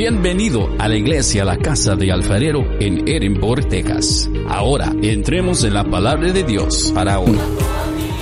Bienvenido 0.00 0.70
a 0.78 0.88
la 0.88 0.96
iglesia 0.96 1.44
La 1.44 1.58
Casa 1.58 1.94
de 1.94 2.10
Alfarero 2.10 2.64
en 2.80 3.06
Edinburgh, 3.06 3.68
Texas. 3.68 4.30
Ahora 4.48 4.94
entremos 5.02 5.62
en 5.62 5.74
la 5.74 5.84
palabra 5.84 6.32
de 6.32 6.42
Dios 6.42 6.90
para 6.94 7.18
hoy. 7.18 7.38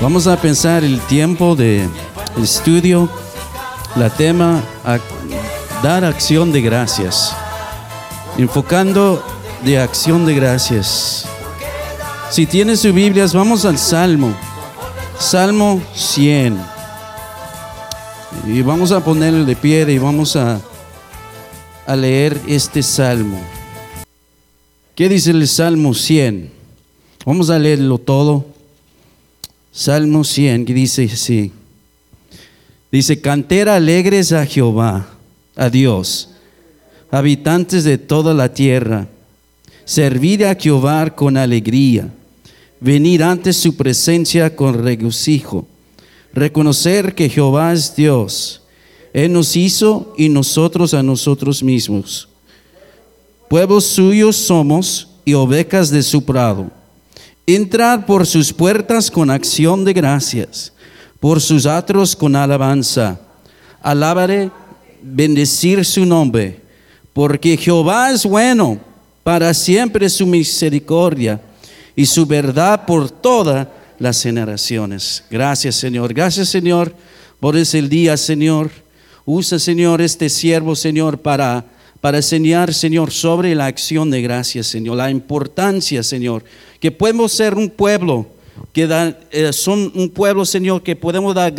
Vamos 0.03 0.27
a 0.27 0.37
pensar 0.43 0.83
el 0.83 0.99
tiempo 1.03 1.55
de 1.55 1.89
estudio, 2.43 3.09
la 3.95 4.11
tema 4.11 4.61
a 4.85 4.99
dar 5.81 6.05
acción 6.05 6.51
de 6.51 6.63
gracias, 6.63 7.33
enfocando 8.39 9.25
de 9.65 9.79
acción 9.79 10.27
de 10.27 10.35
gracias. 10.35 11.29
Si 12.29 12.47
tienes 12.47 12.81
sus 12.81 12.93
Biblias, 12.93 13.33
vamos 13.33 13.65
al 13.65 13.79
Salmo, 13.79 14.35
Salmo 15.17 15.81
100. 15.95 16.59
Y 18.49 18.63
vamos 18.63 18.91
a 18.91 18.99
ponerlo 18.99 19.45
de 19.45 19.55
pie 19.55 19.87
y 19.89 19.99
vamos 19.99 20.35
a 20.35 20.61
a 21.89 21.97
leer 21.97 22.39
este 22.47 22.83
salmo. 22.83 23.41
¿Qué 24.95 25.09
dice 25.09 25.31
el 25.31 25.49
Salmo 25.49 25.95
100? 25.95 26.51
Vamos 27.25 27.49
a 27.49 27.59
leerlo 27.59 27.97
todo. 27.97 28.45
Salmo 29.73 30.23
100, 30.23 30.67
que 30.67 30.75
dice 30.75 31.09
así. 31.11 31.51
Dice, 32.93 33.23
cantera 33.23 33.77
alegres 33.77 34.33
a 34.33 34.45
Jehová, 34.45 35.09
a 35.57 35.71
Dios, 35.71 36.29
habitantes 37.11 37.85
de 37.85 37.97
toda 37.97 38.35
la 38.35 38.53
tierra. 38.53 39.09
Servid 39.87 40.43
a 40.43 40.55
Jehová 40.57 41.09
con 41.15 41.39
alegría. 41.39 42.13
Venir 42.81 43.23
ante 43.23 43.55
su 43.55 43.77
presencia 43.77 44.55
con 44.55 44.85
regocijo. 44.85 45.67
Reconocer 46.35 47.15
que 47.15 47.31
Jehová 47.31 47.73
es 47.73 47.97
Dios 47.97 48.61
él 49.25 49.33
nos 49.33 49.57
hizo 49.57 50.15
y 50.17 50.29
nosotros 50.29 50.95
a 50.95 51.03
nosotros 51.03 51.61
mismos. 51.63 52.29
Pueblos 53.49 53.85
suyos 53.85 54.37
somos 54.37 55.09
y 55.25 55.35
ovejas 55.35 55.91
de 55.91 56.05
su 56.05 56.25
prado. 56.25 56.71
Entrad 57.45 58.07
por 58.07 58.27
sus 58.27 58.53
puertas 58.53 59.11
con 59.11 59.31
acción 59.31 59.85
de 59.85 59.93
gracias, 59.93 60.73
por 61.19 61.41
sus 61.41 61.67
atros 61.67 62.15
con 62.15 62.37
alabanza. 62.37 63.19
Alábare, 63.83 64.53
bendecir 65.03 65.85
su 65.85 66.07
nombre, 66.07 66.61
porque 67.13 67.57
Jehová 67.57 68.13
es 68.13 68.25
bueno, 68.25 68.79
para 69.25 69.53
siempre 69.53 70.09
su 70.09 70.27
misericordia 70.27 71.41
y 71.97 72.07
su 72.07 72.25
verdad 72.25 72.87
por 72.87 73.11
todas 73.11 73.67
las 73.99 74.23
generaciones. 74.23 75.25
Gracias 75.29 75.75
Señor, 75.75 76.15
gracias 76.15 76.49
Señor 76.49 76.95
por 77.41 77.57
ese 77.57 77.83
día 77.83 78.17
Señor 78.17 78.71
Usa, 79.31 79.59
Señor, 79.59 80.01
este 80.01 80.31
siervo, 80.31 80.75
Señor, 80.75 81.19
para, 81.19 81.63
para 82.01 82.17
enseñar, 82.17 82.73
Señor, 82.73 83.11
sobre 83.11 83.55
la 83.55 83.67
acción 83.67 84.11
de 84.11 84.23
gracias, 84.23 84.69
Señor, 84.69 84.97
la 84.97 85.11
importancia, 85.11 86.03
Señor, 86.03 86.45
que 86.81 86.91
podemos 86.91 87.31
ser 87.31 87.53
un 87.53 87.69
pueblo, 87.69 88.27
que 88.73 88.89
eh, 89.31 89.53
son 89.53 89.93
un 89.95 90.09
pueblo, 90.09 90.47
Señor, 90.47 90.83
que 90.83 90.97
podemos 90.97 91.35
dar 91.35 91.53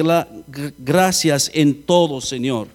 gracias 0.79 1.51
en 1.53 1.83
todo, 1.83 2.21
Señor, 2.21 2.69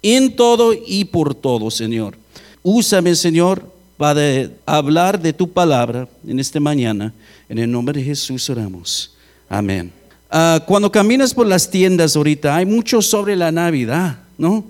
en 0.00 0.36
todo 0.36 0.72
y 0.72 1.06
por 1.06 1.34
todo, 1.34 1.68
Señor. 1.68 2.16
Úsame, 2.62 3.16
Señor, 3.16 3.68
para 3.96 4.48
hablar 4.64 5.20
de 5.20 5.32
tu 5.32 5.50
palabra 5.50 6.08
en 6.24 6.38
esta 6.38 6.60
mañana. 6.60 7.12
En 7.48 7.58
el 7.58 7.68
nombre 7.68 7.98
de 7.98 8.04
Jesús 8.04 8.48
oramos. 8.48 9.12
Amén. 9.48 9.90
Ah, 10.30 10.62
cuando 10.64 10.92
caminas 10.92 11.34
por 11.34 11.48
las 11.48 11.68
tiendas 11.68 12.14
ahorita, 12.14 12.54
hay 12.54 12.64
mucho 12.64 13.02
sobre 13.02 13.34
la 13.34 13.50
Navidad. 13.50 14.18
¿No? 14.38 14.64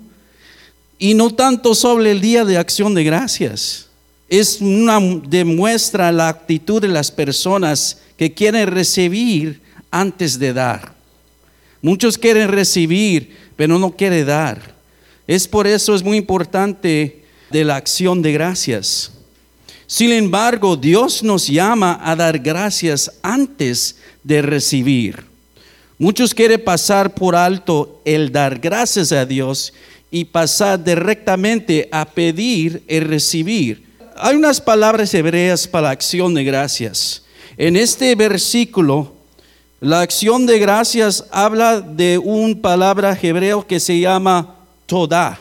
Y 0.99 1.13
no 1.13 1.29
tanto 1.29 1.75
sobre 1.75 2.11
el 2.11 2.21
día 2.21 2.43
de 2.45 2.57
acción 2.57 2.93
de 2.93 3.03
gracias. 3.03 3.87
Es 4.29 4.59
una 4.61 4.99
demuestra 5.27 6.11
la 6.11 6.29
actitud 6.29 6.81
de 6.81 6.87
las 6.87 7.11
personas 7.11 7.99
que 8.17 8.33
quieren 8.33 8.67
recibir 8.67 9.61
antes 9.91 10.39
de 10.39 10.53
dar. 10.53 10.93
Muchos 11.81 12.17
quieren 12.17 12.49
recibir, 12.49 13.37
pero 13.55 13.77
no 13.77 13.91
quieren 13.91 14.25
dar. 14.25 14.75
Es 15.27 15.47
por 15.47 15.67
eso 15.67 15.93
es 15.93 16.03
muy 16.03 16.17
importante 16.17 17.23
de 17.51 17.63
la 17.63 17.75
acción 17.75 18.21
de 18.21 18.31
gracias. 18.31 19.11
Sin 19.85 20.11
embargo, 20.11 20.75
Dios 20.75 21.23
nos 21.23 21.47
llama 21.47 21.99
a 22.03 22.15
dar 22.15 22.39
gracias 22.39 23.11
antes 23.21 23.97
de 24.23 24.41
recibir. 24.41 25.26
Muchos 25.99 26.33
quieren 26.33 26.63
pasar 26.63 27.15
por 27.15 27.35
alto 27.35 28.01
el 28.05 28.31
dar 28.31 28.59
gracias 28.59 29.11
a 29.11 29.25
Dios 29.25 29.73
y 30.11 30.25
pasar 30.25 30.83
directamente 30.83 31.89
a 31.91 32.05
pedir 32.05 32.83
y 32.87 32.99
recibir. 32.99 33.83
Hay 34.15 34.35
unas 34.35 34.61
palabras 34.61 35.11
hebreas 35.15 35.67
para 35.67 35.87
la 35.87 35.91
acción 35.91 36.35
de 36.35 36.43
gracias. 36.43 37.23
En 37.57 37.75
este 37.75 38.13
versículo, 38.13 39.13
la 39.79 40.01
acción 40.01 40.45
de 40.45 40.59
gracias 40.59 41.25
habla 41.31 41.81
de 41.81 42.19
una 42.19 42.55
palabra 42.61 43.17
hebreo 43.19 43.65
que 43.65 43.79
se 43.79 43.99
llama 43.99 44.55
toda, 44.85 45.39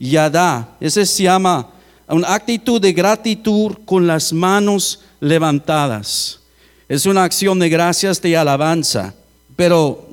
yada. 0.00 0.76
Ese 0.80 1.06
se 1.06 1.24
llama 1.24 1.70
una 2.08 2.34
actitud 2.34 2.80
de 2.80 2.92
gratitud 2.92 3.76
con 3.84 4.06
las 4.06 4.32
manos 4.32 5.00
levantadas. 5.20 6.40
Es 6.88 7.06
una 7.06 7.22
acción 7.22 7.58
de 7.60 7.68
gracias 7.68 8.20
de 8.20 8.36
alabanza. 8.36 9.14
Pero 9.60 10.08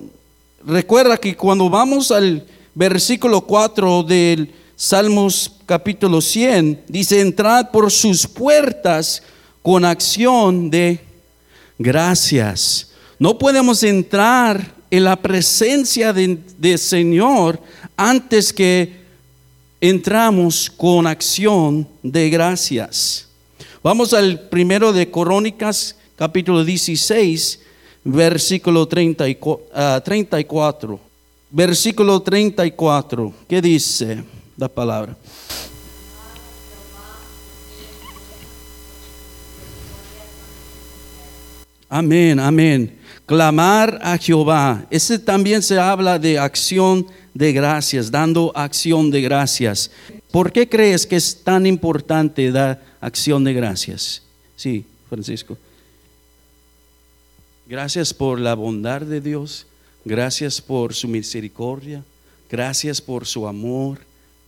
recuerda 0.65 1.15
que 1.15 1.33
cuando 1.33 1.69
vamos 1.69 2.11
al 2.11 2.45
versículo 2.75 3.39
4 3.39 4.03
del 4.03 4.53
Salmos 4.75 5.49
capítulo 5.65 6.19
100, 6.19 6.83
dice, 6.89 7.21
entrad 7.21 7.71
por 7.71 7.89
sus 7.89 8.27
puertas 8.27 9.23
con 9.61 9.85
acción 9.85 10.69
de 10.69 10.99
gracias. 11.79 12.91
No 13.19 13.37
podemos 13.37 13.83
entrar 13.83 14.69
en 14.91 15.05
la 15.05 15.15
presencia 15.15 16.11
del 16.11 16.43
de 16.57 16.77
Señor 16.77 17.57
antes 17.95 18.51
que 18.51 18.97
entramos 19.79 20.69
con 20.69 21.07
acción 21.07 21.87
de 22.03 22.29
gracias. 22.29 23.29
Vamos 23.81 24.13
al 24.13 24.49
primero 24.49 24.91
de 24.91 25.09
Crónicas, 25.09 25.95
capítulo 26.17 26.65
16, 26.65 27.61
versículo 28.07 28.87
34. 28.87 29.65
Ah, 29.73 30.01
versículo 31.51 32.21
34. 32.21 33.33
¿Qué 33.47 33.61
dice 33.61 34.23
la 34.55 34.67
palabra? 34.67 35.15
Amén, 41.89 42.39
amén. 42.39 42.97
Clamar 43.25 43.99
a 44.01 44.17
Jehová. 44.17 44.85
Ese 44.89 45.19
también 45.19 45.61
se 45.61 45.79
habla 45.79 46.19
de 46.19 46.37
acción 46.39 47.05
de 47.33 47.53
gracias, 47.53 48.11
dando 48.11 48.51
acción 48.55 49.11
de 49.11 49.21
gracias. 49.21 49.91
¿Por 50.31 50.51
qué 50.51 50.67
crees 50.67 51.05
que 51.05 51.15
es 51.15 51.43
tan 51.43 51.65
importante 51.65 52.51
dar 52.51 52.81
acción 52.99 53.43
de 53.43 53.53
gracias? 53.53 54.21
Sí, 54.55 54.85
Francisco. 55.09 55.57
Gracias 57.69 58.13
por 58.13 58.39
la 58.39 58.53
bondad 58.55 59.01
de 59.01 59.19
Dios. 59.19 59.67
Gracias 60.05 60.61
por 60.61 60.93
su 60.93 61.05
misericordia. 61.09 62.01
Gracias 62.49 63.01
por 63.01 63.25
su 63.25 63.45
amor. 63.45 63.99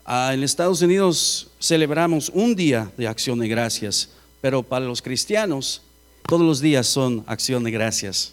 Ah, 0.06 0.32
en 0.34 0.42
Estados 0.42 0.82
Unidos 0.82 1.50
celebramos 1.60 2.32
un 2.34 2.56
día 2.56 2.90
de 2.96 3.10
acción 3.10 3.40
de 3.40 3.50
gracias, 3.50 4.12
pero 4.40 4.64
para 4.64 4.86
los 4.86 5.02
cristianos 5.02 5.82
todos 6.30 6.44
los 6.44 6.62
días 6.62 6.88
son 6.88 7.26
acción 7.28 7.62
de 7.66 7.72
gracias. 7.72 8.32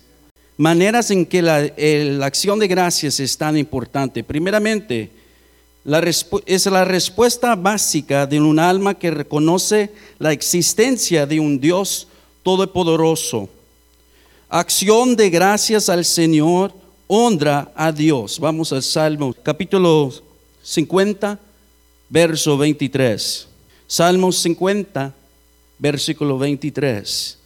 Maneras 0.57 1.11
en 1.11 1.27
que 1.27 1.43
la, 1.43 2.25
acción 2.25 2.61
de 2.61 2.69
gracias 2.69 3.19
es 3.19 3.37
tan 3.37 3.59
importante. 3.59 4.23
Primeramente, 4.23 5.11
es 6.47 6.67
la 6.67 6.85
respuesta 6.85 7.57
básica 7.57 8.25
de 8.25 8.41
un 8.41 8.61
alma 8.61 8.95
que 8.95 9.11
reconoce 9.11 9.91
la 10.21 10.31
existencia 10.31 11.27
de 11.27 11.41
un 11.41 11.59
Dios 11.59 12.07
todopoderoso 12.45 13.51
Acción 14.49 15.17
de 15.17 15.29
gracias 15.29 15.89
al 15.89 16.05
Señor, 16.05 16.73
honra 17.09 17.73
a 17.75 17.91
Dios. 17.91 18.39
Vamos 18.39 18.73
al 18.73 18.85
Salmo 18.85 19.35
capítulo 19.43 20.13
50, 20.63 21.37
verso 22.09 22.57
23. 22.57 23.49
Salmo 23.89 24.31
50, 24.31 25.13
versículo 25.81 26.39
23. 26.39 27.39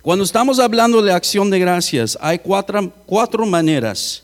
Cuando 0.00 0.24
estamos 0.24 0.58
hablando 0.58 1.02
de 1.02 1.12
acción 1.12 1.50
de 1.50 1.58
gracias, 1.58 2.16
hay 2.22 2.38
cuatro, 2.38 2.90
cuatro 3.04 3.44
maneras. 3.44 4.22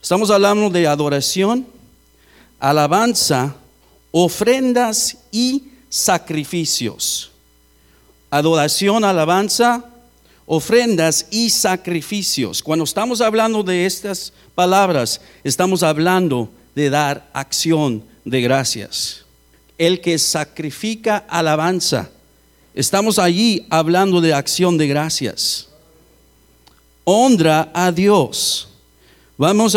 Estamos 0.00 0.30
hablando 0.30 0.70
de 0.70 0.86
adoración, 0.86 1.66
alabanza, 2.60 3.52
ofrendas 4.12 5.16
y 5.32 5.64
sacrificios. 5.88 7.32
Adoración, 8.30 9.04
alabanza, 9.04 9.90
ofrendas 10.46 11.26
y 11.30 11.50
sacrificios. 11.50 12.62
Cuando 12.62 12.84
estamos 12.84 13.20
hablando 13.20 13.62
de 13.62 13.86
estas 13.86 14.32
palabras, 14.54 15.20
estamos 15.42 15.82
hablando 15.82 16.50
de 16.74 16.90
dar 16.90 17.30
acción 17.32 18.04
de 18.24 18.40
gracias. 18.40 19.24
el 19.76 20.00
que 20.00 20.18
sacrifica 20.18 21.24
alabanza. 21.28 22.10
Estamos 22.74 23.18
allí 23.18 23.66
hablando 23.70 24.20
de 24.20 24.32
acción 24.32 24.78
de 24.78 24.86
gracias. 24.86 25.68
Honra 27.04 27.70
a 27.74 27.90
Dios. 27.92 28.68
Vamos 29.36 29.76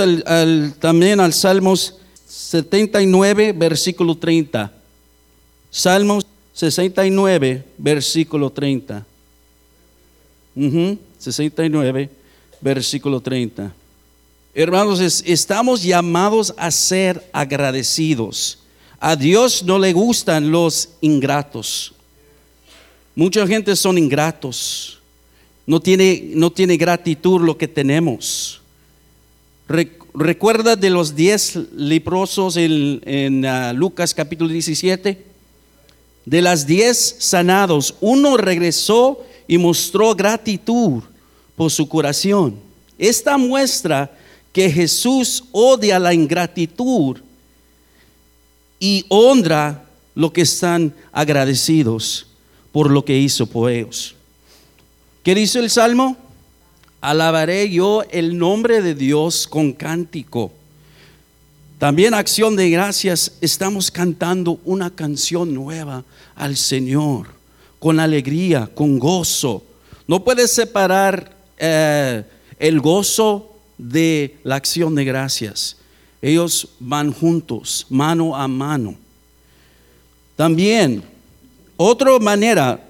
también 0.80 1.19
al 1.19 1.34
Salmos 1.34 1.96
79, 2.28 3.54
versículo 3.54 4.16
30. 4.16 4.72
Salmos 5.72 6.25
69, 6.54 7.64
versículo 7.78 8.52
30. 8.52 9.06
69, 11.19 12.09
versículo 12.62 13.21
30. 13.21 13.71
Hermanos, 14.56 15.00
estamos 15.25 15.83
llamados 15.83 16.54
a 16.57 16.71
ser 16.71 17.24
agradecidos. 17.31 18.57
A 19.00 19.15
Dios 19.15 19.62
no 19.62 19.77
le 19.77 19.94
gustan 19.94 20.50
los 20.50 20.89
ingratos. 21.01 21.94
Mucha 23.13 23.45
gente 23.45 23.75
son 23.75 24.00
ingratos. 24.00 25.00
No 25.68 25.80
tiene, 25.80 26.31
no 26.33 26.51
tiene 26.51 26.77
gratitud 26.77 27.42
lo 27.42 27.57
que 27.57 27.68
tenemos. 27.68 28.62
Recuerda 30.15 30.75
de 30.75 30.89
los 30.89 31.15
diez 31.15 31.56
leprosos 31.75 32.57
en, 32.57 33.45
ah, 33.45 33.74
Lucas 33.74 34.13
capítulo 34.15 34.50
17. 34.50 35.24
De 36.25 36.42
las 36.42 36.65
diez 36.65 37.18
sanados, 37.19 37.95
uno 38.01 38.38
regresó 38.38 39.24
y 39.47 39.57
mostró 39.57 40.13
gratitud 40.15 41.03
por 41.55 41.71
su 41.71 41.88
curación. 41.88 42.55
Esta 42.97 43.38
muestra 43.38 44.11
que 44.51 44.69
Jesús 44.69 45.44
odia 45.51 45.99
la 45.99 46.13
ingratitud 46.13 47.17
y 48.79 49.05
honra 49.09 49.85
lo 50.15 50.33
que 50.33 50.41
están 50.41 50.94
agradecidos 51.11 52.27
por 52.71 52.89
lo 52.89 53.05
que 53.05 53.17
hizo 53.17 53.45
por 53.47 53.71
ellos. 53.71 54.15
¿Qué 55.23 55.35
dice 55.35 55.59
el 55.59 55.69
Salmo? 55.69 56.17
Alabaré 57.01 57.69
yo 57.69 58.03
el 58.09 58.38
nombre 58.38 58.81
de 58.81 58.95
Dios 58.95 59.47
con 59.47 59.73
cántico. 59.73 60.51
También 61.77 62.15
acción 62.15 62.55
de 62.55 62.69
gracias, 62.71 63.33
estamos 63.39 63.91
cantando 63.91 64.59
una 64.65 64.89
canción 64.89 65.53
nueva 65.53 66.03
al 66.35 66.57
Señor, 66.57 67.27
con 67.79 68.00
alegría, 68.00 68.69
con 68.74 69.00
gozo. 69.00 69.63
No 70.07 70.24
puedes 70.24 70.51
separar 70.51 71.35
eh, 71.57 72.24
el 72.59 72.79
gozo 72.79 73.56
de 73.77 74.38
la 74.44 74.56
acción 74.56 74.95
de 74.95 75.06
gracias. 75.06 75.77
Ellos 76.21 76.69
van 76.79 77.12
juntos, 77.12 77.85
mano 77.89 78.35
a 78.35 78.47
mano. 78.47 78.95
También, 80.35 81.03
otra 81.75 82.18
manera 82.19 82.83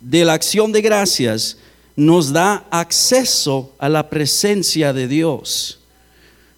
de 0.00 0.24
la 0.24 0.34
acción 0.34 0.72
de 0.72 0.80
gracias 0.80 1.56
nos 1.96 2.32
da 2.32 2.66
acceso 2.70 3.72
a 3.78 3.88
la 3.88 4.08
presencia 4.08 4.92
de 4.92 5.06
Dios. 5.06 5.78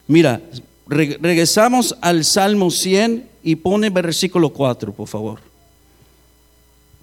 Mira, 0.07 0.41
regresamos 0.87 1.97
al 2.01 2.25
Salmo 2.25 2.71
100 2.71 3.29
y 3.43 3.57
pone 3.57 3.91
versículo 3.91 4.51
4, 4.51 4.93
por 4.93 5.09
favor. 5.09 5.52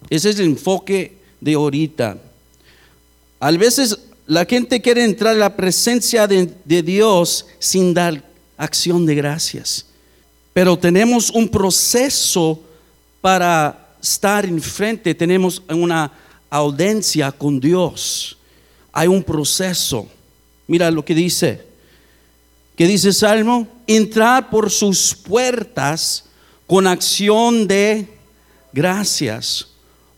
Ese 0.09 0.29
es 0.29 0.39
el 0.39 0.45
enfoque 0.45 1.17
de 1.41 1.53
ahorita. 1.53 2.17
A 3.39 3.51
veces 3.51 3.97
la 4.27 4.45
gente 4.45 4.81
quiere 4.81 5.03
entrar 5.03 5.33
a 5.35 5.39
la 5.39 5.55
presencia 5.55 6.27
de, 6.27 6.53
Dios 6.83 7.47
sin 7.57 7.93
dar 7.93 8.23
acción 8.57 9.05
de 9.05 9.15
gracias. 9.15 9.85
Pero 10.53 10.77
tenemos 10.77 11.29
un 11.31 11.49
proceso 11.49 12.61
para 13.21 13.95
estar 14.01 14.45
enfrente, 14.45 15.15
tenemos 15.15 15.61
una 15.69 16.11
audiencia 16.49 17.31
con 17.31 17.59
Dios. 17.59 18.37
Hay 18.91 19.07
un 19.07 19.23
proceso. 19.23 20.07
Mira 20.67 20.91
lo 20.91 21.03
que 21.03 21.15
dice. 21.15 21.65
¿Qué 22.75 22.87
dice 22.87 23.11
Salmo? 23.11 23.67
Entrar 23.87 24.49
por 24.49 24.69
sus 24.69 25.13
puertas 25.15 26.25
con 26.67 26.85
acción 26.85 27.67
de 27.67 28.07
gracias, 28.71 29.69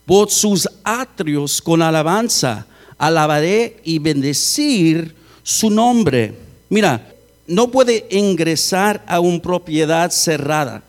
por 0.05 0.29
sus 0.29 0.67
atrios 0.83 1.61
con 1.61 1.81
alabanza 1.81 2.65
alabaré 2.97 3.79
y 3.83 3.97
bendecir 3.97 5.15
su 5.41 5.71
nombre. 5.71 6.35
Mira, 6.69 7.13
no 7.47 7.71
puede 7.71 8.05
ingresar 8.11 9.03
a 9.07 9.19
una 9.19 9.41
propiedad 9.41 10.11
cerrada 10.11 10.83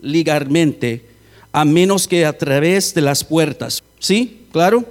legalmente 0.00 1.06
a 1.50 1.64
menos 1.64 2.06
que 2.06 2.26
a 2.26 2.36
través 2.36 2.92
de 2.92 3.00
las 3.00 3.24
puertas. 3.24 3.82
¿Sí? 3.98 4.46
¿Claro? 4.52 4.84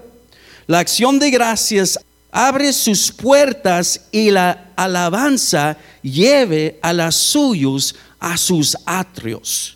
La 0.66 0.80
acción 0.80 1.20
de 1.20 1.30
gracias 1.30 2.00
abre 2.32 2.74
sus 2.74 3.12
puertas 3.12 4.02
y 4.12 4.32
la 4.32 4.72
alabanza 4.76 5.78
lleve 6.02 6.80
a 6.82 6.92
las 6.92 7.14
suyos 7.14 7.96
a 8.20 8.36
sus 8.36 8.76
atrios. 8.86 9.75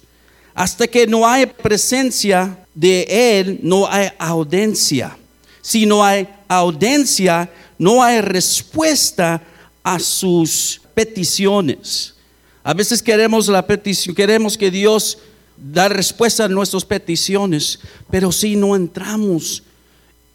Hasta 0.59 0.87
que 0.87 1.07
no 1.07 1.25
hay 1.25 1.45
presencia 1.45 2.67
de 2.75 3.07
Él, 3.39 3.61
no 3.63 3.89
hay 3.89 4.09
audiencia. 4.19 5.17
Si 5.61 5.85
no 5.85 6.03
hay 6.03 6.27
audiencia, 6.49 7.49
no 7.77 8.03
hay 8.03 8.19
respuesta 8.19 9.41
a 9.81 9.97
sus 9.99 10.81
peticiones. 10.93 12.13
A 12.61 12.73
veces 12.73 13.01
queremos 13.01 13.47
la 13.47 13.65
petición, 13.65 14.13
queremos 14.13 14.57
que 14.57 14.69
Dios 14.69 15.19
da 15.55 15.87
respuesta 15.87 16.43
a 16.43 16.49
nuestras 16.49 16.83
peticiones, 16.83 17.79
pero 18.11 18.29
si 18.29 18.57
no 18.57 18.75
entramos 18.75 19.63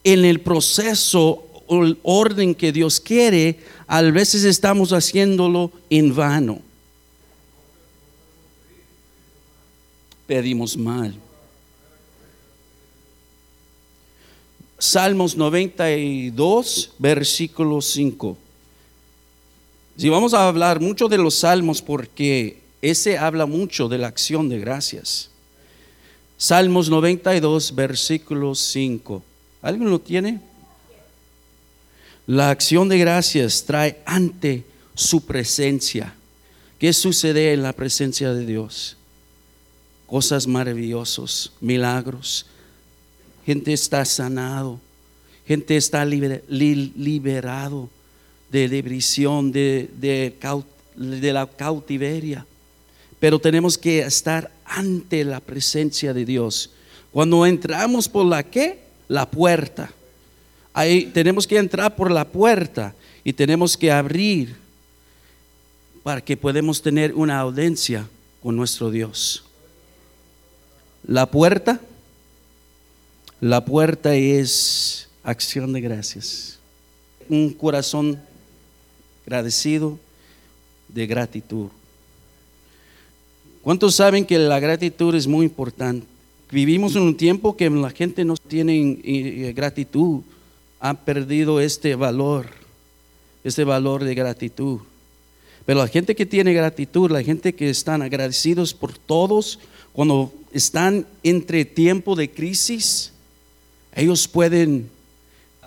en 0.05 0.25
el 0.25 0.41
proceso 0.41 1.47
o 1.67 1.85
el 1.85 1.99
orden 2.03 2.55
que 2.55 2.73
Dios 2.73 2.99
quiere, 2.99 3.59
a 3.87 4.01
veces 4.01 4.45
estamos 4.45 4.95
haciéndolo 4.95 5.71
en 5.91 6.17
vano. 6.17 6.63
Pedimos 10.27 10.77
mal. 10.77 11.15
Salmos 14.79 15.37
92, 15.37 16.93
versículo 16.99 17.81
5. 17.81 18.37
Si 19.97 20.09
vamos 20.09 20.35
a 20.35 20.49
hablar 20.49 20.81
mucho 20.81 21.09
de 21.09 21.19
los 21.19 21.37
salmos 21.37 21.81
porque 21.81 22.63
ese 22.83 23.17
habla 23.17 23.47
mucho 23.47 23.89
de 23.89 23.99
la 23.99 24.09
acción 24.09 24.49
de 24.49 24.59
gracias. 24.59 25.31
Salmos 26.37 26.91
92, 26.91 27.75
versículo 27.75 28.55
5. 28.55 29.23
¿Alguien 29.63 29.89
lo 29.89 30.01
tiene? 30.01 30.41
La 32.27 32.51
acción 32.51 32.89
de 32.89 32.99
gracias 32.99 33.65
trae 33.65 34.03
ante 34.05 34.65
su 34.95 35.25
presencia. 35.25 36.15
¿Qué 36.79 36.93
sucede 36.93 37.53
en 37.53 37.63
la 37.63 37.73
presencia 37.73 38.35
de 38.35 38.45
Dios? 38.45 38.97
Cosas 40.07 40.47
maravillosas, 40.47 41.53
milagros, 41.61 42.47
gente 43.45 43.73
está 43.73 44.05
sanado, 44.05 44.81
gente 45.47 45.77
está 45.77 46.05
liberado 46.05 47.89
de 48.51 48.69
depresión, 48.69 49.53
de, 49.53 49.91
de, 49.97 51.33
la 51.33 51.47
cautiveria. 51.47 52.47
Pero 53.19 53.39
tenemos 53.39 53.77
que 53.77 54.01
estar 54.01 54.51
ante 54.65 55.25
la 55.25 55.41
presencia 55.41 56.15
de 56.15 56.25
Dios. 56.25 56.71
Cuando 57.13 57.45
entramos 57.47 58.09
por 58.09 58.27
la 58.27 58.43
qué? 58.43 58.81
La 59.09 59.31
puerta. 59.31 59.91
Ahí 60.73 61.07
tenemos 61.07 61.47
que 61.47 61.57
entrar 61.57 61.95
por 61.95 62.11
la 62.11 62.25
puerta 62.27 62.95
y 63.23 63.33
tenemos 63.33 63.77
que 63.77 63.91
abrir 63.91 64.57
para 66.03 66.21
que 66.21 66.37
podamos 66.37 66.83
tener 66.83 67.15
una 67.15 67.39
audiencia 67.39 68.07
con 68.43 68.57
nuestro 68.57 68.91
Dios. 68.91 69.44
La 71.07 71.31
puerta 71.31 71.81
la 73.45 73.63
puerta 73.63 74.15
es 74.15 75.07
acción 75.23 75.75
de 75.75 75.83
gracias. 75.83 76.59
Un 77.29 77.53
corazón 77.53 78.19
agradecido 79.27 79.99
de 80.89 81.07
gratitud. 81.07 81.67
¿Cuántos 83.63 83.97
saben 83.97 84.25
que 84.25 84.39
la 84.39 84.61
gratitud 84.61 85.15
es 85.15 85.27
muy 85.27 85.45
importante? 85.45 86.07
Vivimos 86.51 86.97
en 86.97 87.03
un 87.03 87.17
tiempo 87.19 87.55
que 87.55 87.69
la 87.69 87.91
gente 87.91 88.25
no 88.25 88.35
tiene 88.37 88.99
eh, 89.05 89.53
gratitud, 89.55 90.23
ha 90.81 90.95
perdido 90.95 91.61
este 91.61 91.97
valor, 91.97 92.47
este 93.43 93.65
valor 93.65 94.05
de 94.05 94.15
gratitud. 94.15 94.81
Pero 95.67 95.81
la 95.81 95.89
gente 95.89 96.15
que 96.15 96.25
tiene 96.25 96.55
gratitud, 96.55 97.11
la 97.11 97.23
gente 97.23 97.55
que 97.55 97.69
están 97.69 98.01
agradecidos 98.01 98.73
por 98.73 98.97
todos, 98.97 99.59
cuando 99.93 100.33
están 100.55 101.07
entre 101.23 101.65
tiempo 101.65 102.15
de 102.15 102.31
crisis, 102.31 103.13
ellos 103.95 104.27
pueden 104.27 104.89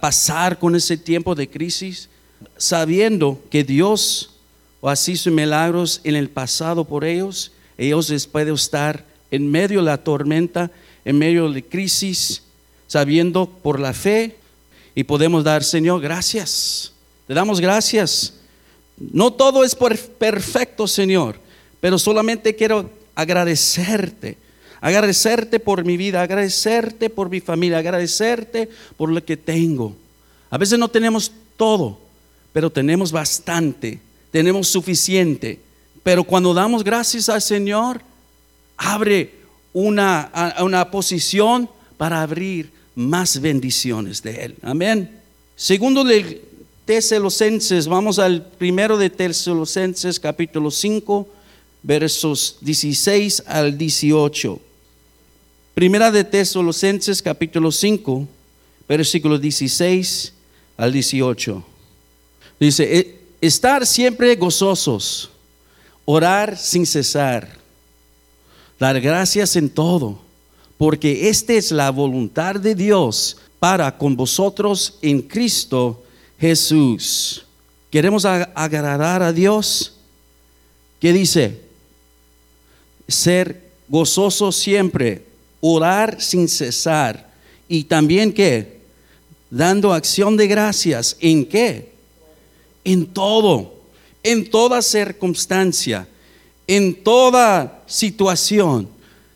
pasar 0.02 0.58
con 0.58 0.76
ese 0.76 0.98
tiempo 0.98 1.36
de 1.36 1.50
crisis 1.50 2.10
sabiendo 2.58 3.40
que 3.50 3.64
Dios 3.64 4.32
o 4.80 4.90
así 4.90 5.16
milagros 5.30 6.02
en 6.04 6.16
el 6.16 6.30
pasado 6.30 6.86
por 6.86 7.04
ellos, 7.04 7.52
ellos 7.78 8.10
les 8.10 8.26
pueden 8.28 8.54
estar 8.54 9.06
en 9.30 9.50
medio 9.52 9.80
de 9.80 9.86
la 9.86 9.98
tormenta, 9.98 10.72
en 11.04 11.18
medio 11.18 11.52
de 11.52 11.64
crisis, 11.64 12.44
sabiendo 12.88 13.48
por 13.50 13.80
la 13.80 13.94
fe 13.94 14.38
y 14.96 15.04
podemos 15.04 15.44
dar, 15.44 15.64
Señor, 15.64 16.00
gracias. 16.00 16.94
Te 17.28 17.34
damos 17.34 17.60
gracias. 17.60 18.36
No 18.98 19.34
todo 19.34 19.64
es 19.64 19.76
perfecto, 19.76 20.88
Señor, 20.88 21.38
pero 21.82 22.00
solamente 22.00 22.56
quiero 22.56 22.90
agradecerte. 23.16 24.38
Agradecerte 24.82 25.60
por 25.60 25.84
mi 25.84 25.98
vida, 25.98 26.22
agradecerte 26.22 27.10
por 27.10 27.30
mi 27.30 27.40
familia, 27.42 27.80
agradecerte 27.80 28.70
por 28.96 29.10
lo 29.10 29.24
que 29.24 29.38
tengo. 29.38 29.96
A 30.50 30.58
veces 30.58 30.78
no 30.78 30.88
tenemos 30.88 31.32
todo, 31.56 32.00
pero 32.54 32.70
tenemos 32.70 33.12
bastante, 33.12 34.00
tenemos 34.32 34.68
suficiente. 34.68 35.60
Pero 36.04 36.24
cuando 36.24 36.54
damos 36.54 36.84
gracias 36.84 37.28
al 37.30 37.42
Señor, 37.42 38.02
abre 38.78 39.34
una, 39.74 40.56
una 40.60 40.90
posición 40.90 41.70
para 41.98 42.22
abrir 42.22 42.72
más 42.96 43.42
bendiciones 43.42 44.22
de 44.24 44.46
Él. 44.46 44.56
Amén. 44.62 45.20
Segundo 45.56 46.04
de 46.04 46.42
Tesalonicenses, 46.86 47.88
vamos 47.88 48.20
al 48.20 48.46
primero 48.46 48.98
de 48.98 49.10
Tesalonicenses 49.10 50.20
capítulo 50.20 50.72
5, 50.72 51.28
versos 51.84 52.58
16 52.62 53.44
al 53.46 53.78
18. 53.78 54.67
Primera 55.78 56.10
de 56.10 56.24
Tesalonicenses 56.24 57.22
capítulo 57.22 57.72
5, 57.72 58.28
versículo 58.90 59.38
16 59.38 60.34
al 60.76 60.92
18. 60.92 61.64
Dice, 62.60 62.98
e, 62.98 63.20
estar 63.42 63.86
siempre 63.86 64.36
gozosos, 64.38 65.30
orar 66.04 66.58
sin 66.58 66.84
cesar, 66.84 67.60
dar 68.80 69.00
gracias 69.00 69.56
en 69.56 69.70
todo, 69.70 70.18
porque 70.80 71.30
esta 71.30 71.54
es 71.54 71.72
la 71.72 71.92
voluntad 71.92 72.56
de 72.56 72.74
Dios 72.74 73.38
para 73.60 73.96
con 73.96 74.16
vosotros 74.16 74.98
en 75.04 75.22
Cristo 75.22 76.04
Jesús. 76.40 77.46
¿Queremos 77.92 78.26
agradar 78.26 79.22
a 79.22 79.32
Dios? 79.32 79.94
¿Qué 81.00 81.14
dice? 81.14 81.62
Ser 83.08 83.62
gozoso 83.88 84.52
siempre, 84.52 85.27
orar 85.62 86.22
sin 86.22 86.48
cesar 86.48 87.28
y 87.68 87.84
también 87.84 88.32
qué? 88.34 88.78
Dando 89.50 89.94
acción 89.94 90.38
de 90.38 90.48
gracias. 90.48 91.18
¿En 91.20 91.46
qué? 91.46 91.92
En 92.84 93.06
todo, 93.08 93.74
en 94.24 94.50
toda 94.50 94.82
circunstancia, 94.82 96.08
en 96.66 97.04
toda 97.04 97.84
situación. 97.86 98.90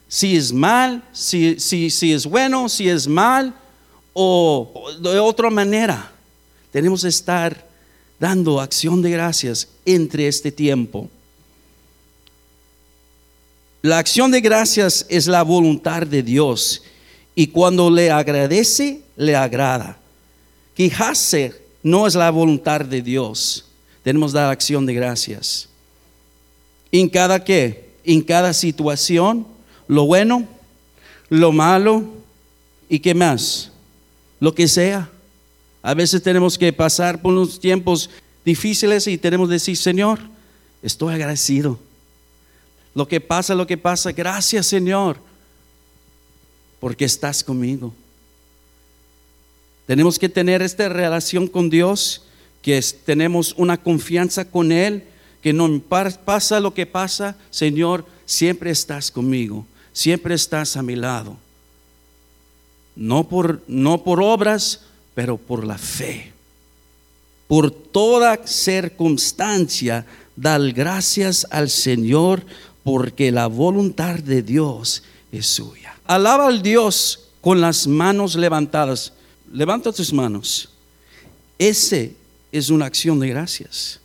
Si 0.08 0.36
es 0.36 0.52
mal, 0.52 1.04
si, 1.14 1.60
si, 1.60 2.14
es 2.14 2.26
bueno, 2.26 2.68
si 2.68 2.90
es 2.90 3.08
mal 3.08 3.54
o 4.14 4.90
de 5.02 5.20
otra 5.20 5.50
manera. 5.50 6.12
Tenemos 6.72 7.02
que 7.02 7.10
estar 7.10 7.68
dando 8.20 8.60
acción 8.60 9.02
de 9.02 9.12
gracias 9.12 9.68
entre 9.86 10.28
este 10.28 10.52
tiempo. 10.52 11.10
La 13.82 13.98
acción 13.98 14.30
de 14.30 14.42
gracias 14.42 15.08
es 15.10 15.26
la 15.26 15.42
voluntad 15.42 16.06
de 16.06 16.22
Dios 16.22 16.84
y 17.34 17.48
cuando 17.48 17.90
le 17.90 18.12
agradece, 18.12 19.02
le 19.16 19.36
agrada. 19.36 19.98
Quejarse 20.76 21.60
no 21.82 22.06
es 22.06 22.14
la 22.14 22.30
voluntad 22.30 22.82
de 22.82 23.02
Dios. 23.02 23.66
Tenemos 24.04 24.34
dar 24.34 24.52
acción 24.52 24.86
de 24.86 24.94
gracias. 24.94 25.68
En 26.92 27.10
cada 27.10 27.44
qué, 27.44 27.90
en 28.04 28.22
cada 28.22 28.54
situación, 28.54 29.48
lo 29.88 30.06
bueno, 30.06 30.48
lo 31.30 31.52
malo 31.52 32.04
y 32.88 33.00
qué 33.00 33.16
más, 33.16 33.72
lo 34.40 34.54
que 34.54 34.68
sea. 34.68 35.10
A 35.82 35.96
veces 35.96 36.22
tenemos 36.22 36.56
que 36.56 36.72
pasar 36.72 37.20
por 37.20 37.34
unos 37.34 37.60
tiempos 37.60 38.12
difíciles 38.46 39.08
y 39.08 39.18
tenemos 39.18 39.48
que 39.48 39.54
decir, 39.54 39.76
Señor, 39.76 40.20
estoy 40.84 41.16
agradecido 41.16 41.80
lo 42.94 43.08
que 43.08 43.22
pasa, 43.22 43.56
lo 43.56 43.68
que 43.68 43.78
pasa, 43.78 44.12
gracias 44.12 44.68
Señor, 44.68 45.18
porque 46.80 47.06
estás 47.06 47.44
conmigo. 47.44 47.94
Tenemos 49.86 50.18
que 50.18 50.30
tener 50.30 50.62
esta 50.62 50.88
relación 50.90 51.48
con 51.48 51.70
Dios, 51.70 52.24
que 52.62 52.82
tenemos 53.06 53.54
una 53.58 53.82
confianza 53.82 54.46
con 54.46 54.72
Él, 54.72 55.04
que 55.42 55.54
no 55.54 55.82
pasa 55.82 56.60
lo 56.60 56.74
que 56.74 56.86
pasa, 56.86 57.36
Señor, 57.50 58.06
siempre 58.26 58.72
estás 58.72 59.12
conmigo, 59.12 59.66
siempre 59.92 60.36
estás 60.36 60.78
a 60.78 60.84
mi 60.84 60.96
lado. 60.96 61.38
No 62.96 63.28
por, 63.28 63.64
no 63.68 64.04
por 64.04 64.22
obras, 64.22 64.82
pero 65.16 65.38
por 65.38 65.66
la 65.66 65.78
fe. 65.78 66.32
Por 67.48 67.72
toda 67.72 68.46
circunstancia, 68.46 70.06
dar 70.36 70.72
gracias 70.72 71.46
al 71.50 71.70
Señor 71.70 72.46
porque 72.84 73.32
la 73.32 73.48
voluntad 73.48 74.16
de 74.16 74.42
Dios 74.42 75.04
es 75.32 75.46
suya. 75.46 75.96
Alaba 76.06 76.48
al 76.48 76.62
Dios 76.62 77.30
con 77.42 77.62
las 77.62 77.88
manos 77.88 78.36
levantadas. 78.36 79.14
Levanta 79.52 79.92
tus 79.92 80.12
manos. 80.14 80.70
Ese 81.58 82.16
es 82.52 82.70
una 82.70 82.86
acción 82.86 83.20
de 83.20 83.30
gracias. 83.30 84.00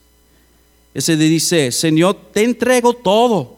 Ese 0.92 1.16
dice, 1.16 1.72
Señor, 1.72 2.16
te 2.32 2.42
entrego 2.42 2.94
todo. 2.94 3.56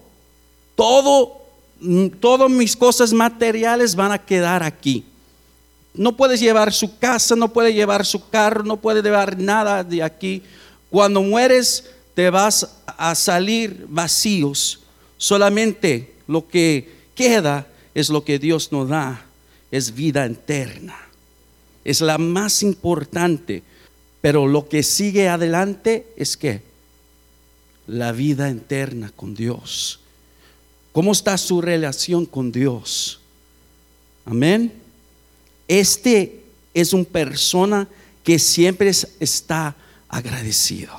Todo, 0.75 1.43
mm, 1.81 2.09
todas 2.21 2.51
mis 2.51 2.77
cosas 2.77 3.13
materiales 3.13 3.95
van 3.95 4.13
a 4.13 4.19
quedar 4.19 4.63
aquí. 4.63 5.05
No 5.95 6.17
puedes 6.17 6.41
llevar 6.41 6.73
su 6.73 6.99
casa, 6.99 7.35
no 7.35 7.53
puedes 7.53 7.75
llevar 7.75 8.07
su 8.07 8.29
carro, 8.29 8.63
no 8.63 8.77
puedes 8.77 9.03
llevar 9.03 9.37
nada 9.39 9.83
de 9.83 10.03
aquí. 10.03 10.43
Cuando 10.91 11.23
mueres, 11.23 11.85
te 12.15 12.31
vas 12.31 12.69
a 12.87 13.15
salir 13.15 13.85
vacíos 13.89 14.81
Solamente 15.19 16.15
lo 16.29 16.47
que 16.49 16.89
queda 17.15 17.67
es 17.93 18.09
lo 18.09 18.25
que 18.25 18.39
Dios 18.39 18.71
nos 18.71 18.89
da, 18.89 19.27
es 19.71 19.95
vida 19.95 20.25
eterna. 20.25 20.97
Es 21.85 22.01
la 22.01 22.17
más 22.17 22.63
importante, 22.63 23.63
pero 24.21 24.47
lo 24.47 24.69
que 24.69 24.83
sigue 24.83 25.29
adelante 25.29 26.07
es 26.17 26.37
que 26.37 26.63
la 27.89 28.13
vida 28.13 28.49
eterna 28.49 29.11
con 29.15 29.35
Dios. 29.35 30.01
¿Cómo 30.93 31.13
está 31.13 31.37
su 31.37 31.61
relación 31.61 32.25
con 32.25 32.53
Dios? 32.53 33.21
Amén. 34.25 34.73
Este 35.67 36.45
es 36.75 36.93
una 36.93 37.05
persona 37.05 37.89
que 38.23 38.39
siempre 38.39 38.91
está 39.19 39.75
agradecido. 40.09 40.93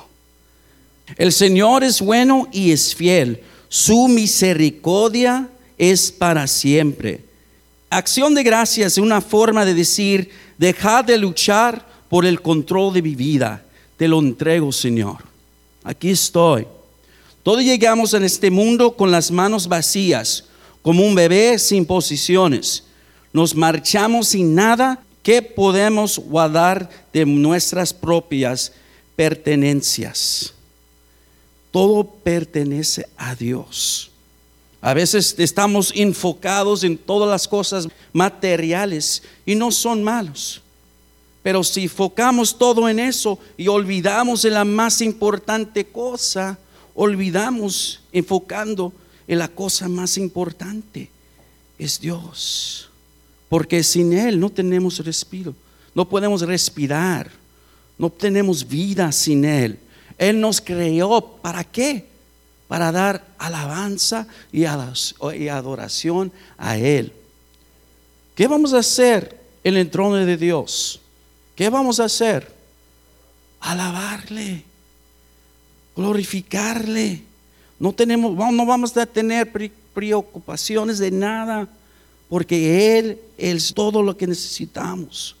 El 1.16 1.32
Señor 1.32 1.84
es 1.84 2.00
bueno 2.00 2.48
y 2.52 2.72
es 2.72 2.94
fiel 2.94 3.42
su 3.70 4.08
misericordia 4.08 5.48
es 5.78 6.10
para 6.10 6.48
siempre. 6.48 7.20
Acción 7.88 8.34
de 8.34 8.42
gracias 8.42 8.94
es 8.94 8.98
una 8.98 9.20
forma 9.20 9.64
de 9.64 9.74
decir, 9.74 10.28
deja 10.58 11.04
de 11.04 11.16
luchar 11.16 11.86
por 12.08 12.26
el 12.26 12.42
control 12.42 12.92
de 12.92 13.02
mi 13.02 13.14
vida. 13.14 13.64
Te 13.96 14.08
lo 14.08 14.18
entrego, 14.18 14.72
Señor. 14.72 15.18
Aquí 15.84 16.10
estoy. 16.10 16.66
Todos 17.44 17.62
llegamos 17.62 18.12
en 18.12 18.24
este 18.24 18.50
mundo 18.50 18.96
con 18.96 19.12
las 19.12 19.30
manos 19.30 19.68
vacías, 19.68 20.44
como 20.82 21.04
un 21.04 21.14
bebé 21.14 21.56
sin 21.56 21.86
posiciones. 21.86 22.82
Nos 23.32 23.54
marchamos 23.54 24.28
sin 24.28 24.52
nada 24.52 25.00
que 25.22 25.42
podemos 25.42 26.18
guardar 26.18 26.90
de 27.12 27.24
nuestras 27.24 27.94
propias 27.94 28.72
pertenencias. 29.14 30.54
Todo 31.70 32.04
pertenece 32.04 33.06
a 33.16 33.34
Dios. 33.34 34.10
A 34.80 34.94
veces 34.94 35.34
estamos 35.38 35.92
enfocados 35.94 36.84
en 36.84 36.96
todas 36.96 37.28
las 37.28 37.46
cosas 37.46 37.86
materiales 38.12 39.22
y 39.44 39.54
no 39.54 39.70
son 39.70 40.02
malos. 40.02 40.62
Pero 41.42 41.62
si 41.64 41.84
enfocamos 41.84 42.56
todo 42.56 42.88
en 42.88 42.98
eso 42.98 43.38
y 43.56 43.68
olvidamos 43.68 44.44
en 44.44 44.54
la 44.54 44.64
más 44.64 45.00
importante 45.00 45.84
cosa, 45.86 46.58
olvidamos 46.94 48.00
enfocando 48.12 48.92
en 49.26 49.38
la 49.38 49.48
cosa 49.48 49.88
más 49.88 50.18
importante, 50.18 51.08
es 51.78 52.00
Dios. 52.00 52.90
Porque 53.48 53.82
sin 53.82 54.12
Él 54.12 54.38
no 54.38 54.50
tenemos 54.50 54.98
respiro, 55.04 55.54
no 55.94 56.08
podemos 56.08 56.42
respirar, 56.42 57.30
no 57.98 58.10
tenemos 58.10 58.66
vida 58.66 59.10
sin 59.12 59.44
Él. 59.44 59.78
Él 60.20 60.38
nos 60.38 60.60
creó 60.60 61.38
para 61.40 61.64
qué? 61.64 62.04
Para 62.68 62.92
dar 62.92 63.24
alabanza 63.38 64.26
y, 64.52 64.66
adoración 64.66 66.30
a 66.58 66.76
Él. 66.76 67.10
¿Qué 68.34 68.46
vamos 68.46 68.74
a 68.74 68.80
hacer 68.80 69.40
en 69.64 69.78
el 69.78 69.88
trono 69.88 70.16
de 70.16 70.36
Dios? 70.36 71.00
¿Qué 71.56 71.70
vamos 71.70 72.00
a 72.00 72.04
hacer? 72.04 72.52
Alabarle, 73.60 74.62
glorificarle. 75.96 77.22
No, 77.78 77.94
tenemos, 77.94 78.36
no 78.52 78.66
vamos 78.66 78.94
a 78.98 79.06
tener 79.06 79.50
preocupaciones 79.94 80.98
de 80.98 81.10
nada, 81.10 81.66
porque 82.28 82.98
Él 82.98 83.18
es 83.38 83.72
todo 83.72 84.02
lo 84.02 84.14
que 84.18 84.26
necesitamos. 84.26 85.34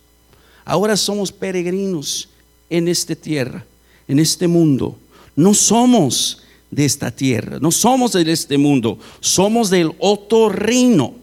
Ahora 0.64 0.96
somos 0.96 1.30
peregrinos 1.30 2.30
en 2.70 2.88
esta 2.88 3.14
tierra, 3.14 3.66
en 4.10 4.18
este 4.18 4.48
mundo. 4.48 4.98
No 5.36 5.54
somos 5.54 6.42
de 6.68 6.84
esta 6.84 7.12
tierra, 7.12 7.58
no 7.60 7.70
somos 7.70 8.12
de 8.12 8.30
este 8.30 8.58
mundo, 8.58 8.98
somos 9.20 9.70
del 9.70 9.92
otro 10.00 10.48
reino, 10.48 11.14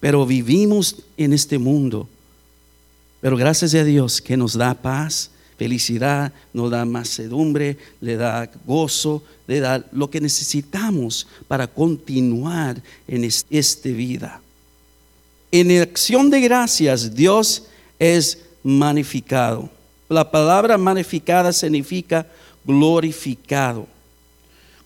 pero 0.00 0.26
vivimos 0.26 0.96
en 1.16 1.32
este 1.32 1.56
mundo. 1.56 2.08
Pero 3.20 3.36
gracias 3.36 3.74
a 3.74 3.84
Dios 3.84 4.20
que 4.20 4.36
nos 4.36 4.54
da 4.54 4.74
paz, 4.74 5.30
felicidad, 5.56 6.32
nos 6.52 6.72
da 6.72 6.84
macedumbre, 6.84 7.78
le 8.00 8.16
da 8.16 8.50
gozo, 8.66 9.22
le 9.46 9.60
da 9.60 9.84
lo 9.92 10.10
que 10.10 10.20
necesitamos 10.20 11.28
para 11.46 11.68
continuar 11.68 12.82
en 13.06 13.22
esta 13.22 13.88
vida. 13.90 14.40
En 15.52 15.80
acción 15.80 16.28
de 16.28 16.40
gracias, 16.40 17.14
Dios 17.14 17.62
es 18.00 18.38
magnificado. 18.64 19.75
La 20.08 20.30
palabra 20.30 20.78
magnificada 20.78 21.52
significa 21.52 22.26
glorificado. 22.64 23.86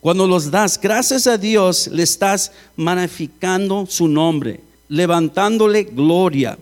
Cuando 0.00 0.26
los 0.26 0.50
das 0.50 0.80
gracias 0.80 1.26
a 1.26 1.36
Dios, 1.36 1.86
le 1.88 2.02
estás 2.02 2.52
magnificando 2.74 3.86
su 3.86 4.08
nombre, 4.08 4.60
levantándole 4.88 5.84
gloria. 5.84 6.58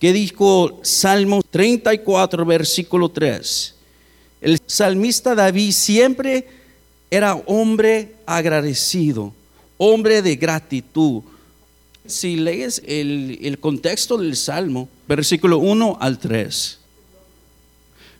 ¿Qué 0.00 0.12
dijo 0.12 0.80
Salmo 0.82 1.42
34, 1.42 2.44
versículo 2.46 3.10
3? 3.10 3.74
El 4.40 4.58
salmista 4.66 5.34
David 5.34 5.72
siempre 5.72 6.48
era 7.10 7.34
hombre 7.34 8.14
agradecido, 8.24 9.34
hombre 9.76 10.22
de 10.22 10.36
gratitud. 10.36 11.22
Si 12.06 12.36
lees 12.36 12.82
el, 12.86 13.38
el 13.42 13.60
contexto 13.60 14.16
del 14.16 14.36
Salmo, 14.36 14.88
versículo 15.06 15.58
1 15.58 15.98
al 16.00 16.18
3, 16.18 16.78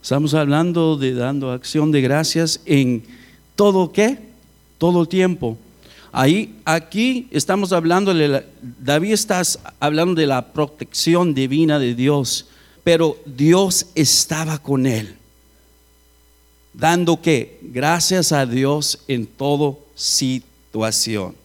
estamos 0.03 0.35
hablando 0.35 0.97
de 0.97 1.15
dando 1.15 1.53
acción 1.53 1.93
de 1.93 2.01
gracias 2.01 2.61
en 2.67 3.05
todo 3.55 3.93
qué? 3.93 4.19
Todo 4.77 5.07
tiempo. 5.07 5.57
Ahí, 6.11 6.57
aquí 6.65 7.29
estamos 7.31 7.73
hablando, 7.73 8.13
de 8.13 8.45
David 8.61 9.13
está 9.13 9.41
hablando 9.79 10.15
de 10.15 10.27
la 10.27 10.53
protección 10.53 11.33
divina 11.33 11.79
de 11.79 11.95
Dios, 11.95 12.47
pero 12.85 13.17
Dios 13.25 13.87
estaba 13.95 14.59
con 14.59 14.87
él. 14.87 15.15
Dando 16.75 17.23
qué? 17.23 17.61
Gracias 17.63 18.33
a 18.33 18.45
Dios 18.45 19.05
en 19.07 19.27
toda 19.27 19.77
situación. 19.95 21.37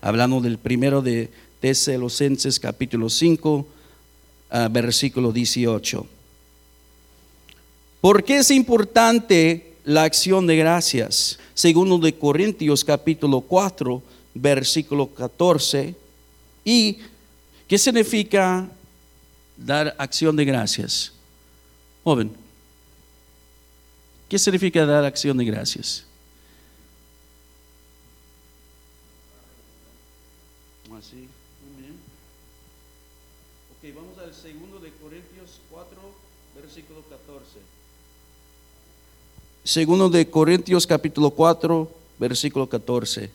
Hablando 0.00 0.40
del 0.40 0.58
primero 0.58 1.02
de 1.02 1.28
Tesalonicenses 1.60 2.60
capítulo 2.60 3.10
5, 3.10 3.66
ah, 4.50 4.68
versículo 4.70 5.32
18. 5.32 6.15
¿Por 8.06 8.22
qué 8.22 8.36
es 8.36 8.52
importante 8.52 9.78
la 9.82 10.04
acción 10.04 10.46
de 10.46 10.56
gracias. 10.56 11.40
Segundo 11.54 11.98
de 11.98 12.16
Corintios 12.16 12.84
capítulo 12.84 13.40
4, 13.40 14.00
versículo 14.32 15.12
14. 15.12 15.92
¿Y 16.64 16.98
qué 17.66 17.76
significa 17.76 18.70
dar 19.56 19.92
acción 19.98 20.36
de 20.36 20.44
gracias? 20.44 21.14
Joven, 22.04 22.30
¿qué 24.28 24.38
significa 24.38 24.86
dar 24.86 25.04
acción 25.04 25.36
de 25.36 25.44
gracias? 25.44 26.04
Así, 30.96 31.16
muy 31.16 31.82
bien. 31.82 31.96
Ok, 33.72 33.96
vamos 33.96 34.16
al 34.18 34.32
segundo 34.32 34.78
de 34.78 34.92
Corintios 34.92 35.58
4, 35.72 36.00
versículo 36.54 37.02
14. 37.10 37.75
Segundo 39.66 40.08
de 40.08 40.30
Corintios 40.30 40.86
capítulo 40.86 41.32
4, 41.32 41.90
versículo 42.20 42.68
14. 42.68 43.28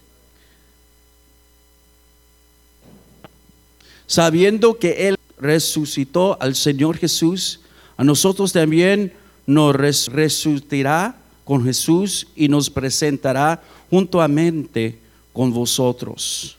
Sabiendo 4.07 4.79
que 4.79 5.09
Él 5.09 5.17
resucitó 5.37 6.41
al 6.41 6.55
Señor 6.55 6.95
Jesús, 6.97 7.59
a 7.97 8.05
nosotros 8.05 8.53
también 8.53 9.11
nos 9.45 9.75
resucitará 9.75 11.17
con 11.43 11.65
Jesús 11.65 12.25
y 12.33 12.47
nos 12.47 12.69
presentará 12.69 13.61
juntamente 13.89 14.99
con 15.33 15.51
vosotros. 15.51 16.55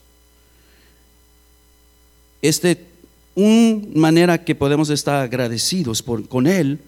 Esta 2.42 2.76
una 3.34 3.86
manera 3.94 4.44
que 4.44 4.54
podemos 4.54 4.90
estar 4.90 5.22
agradecidos 5.22 6.02
con 6.02 6.46
Él 6.46 6.78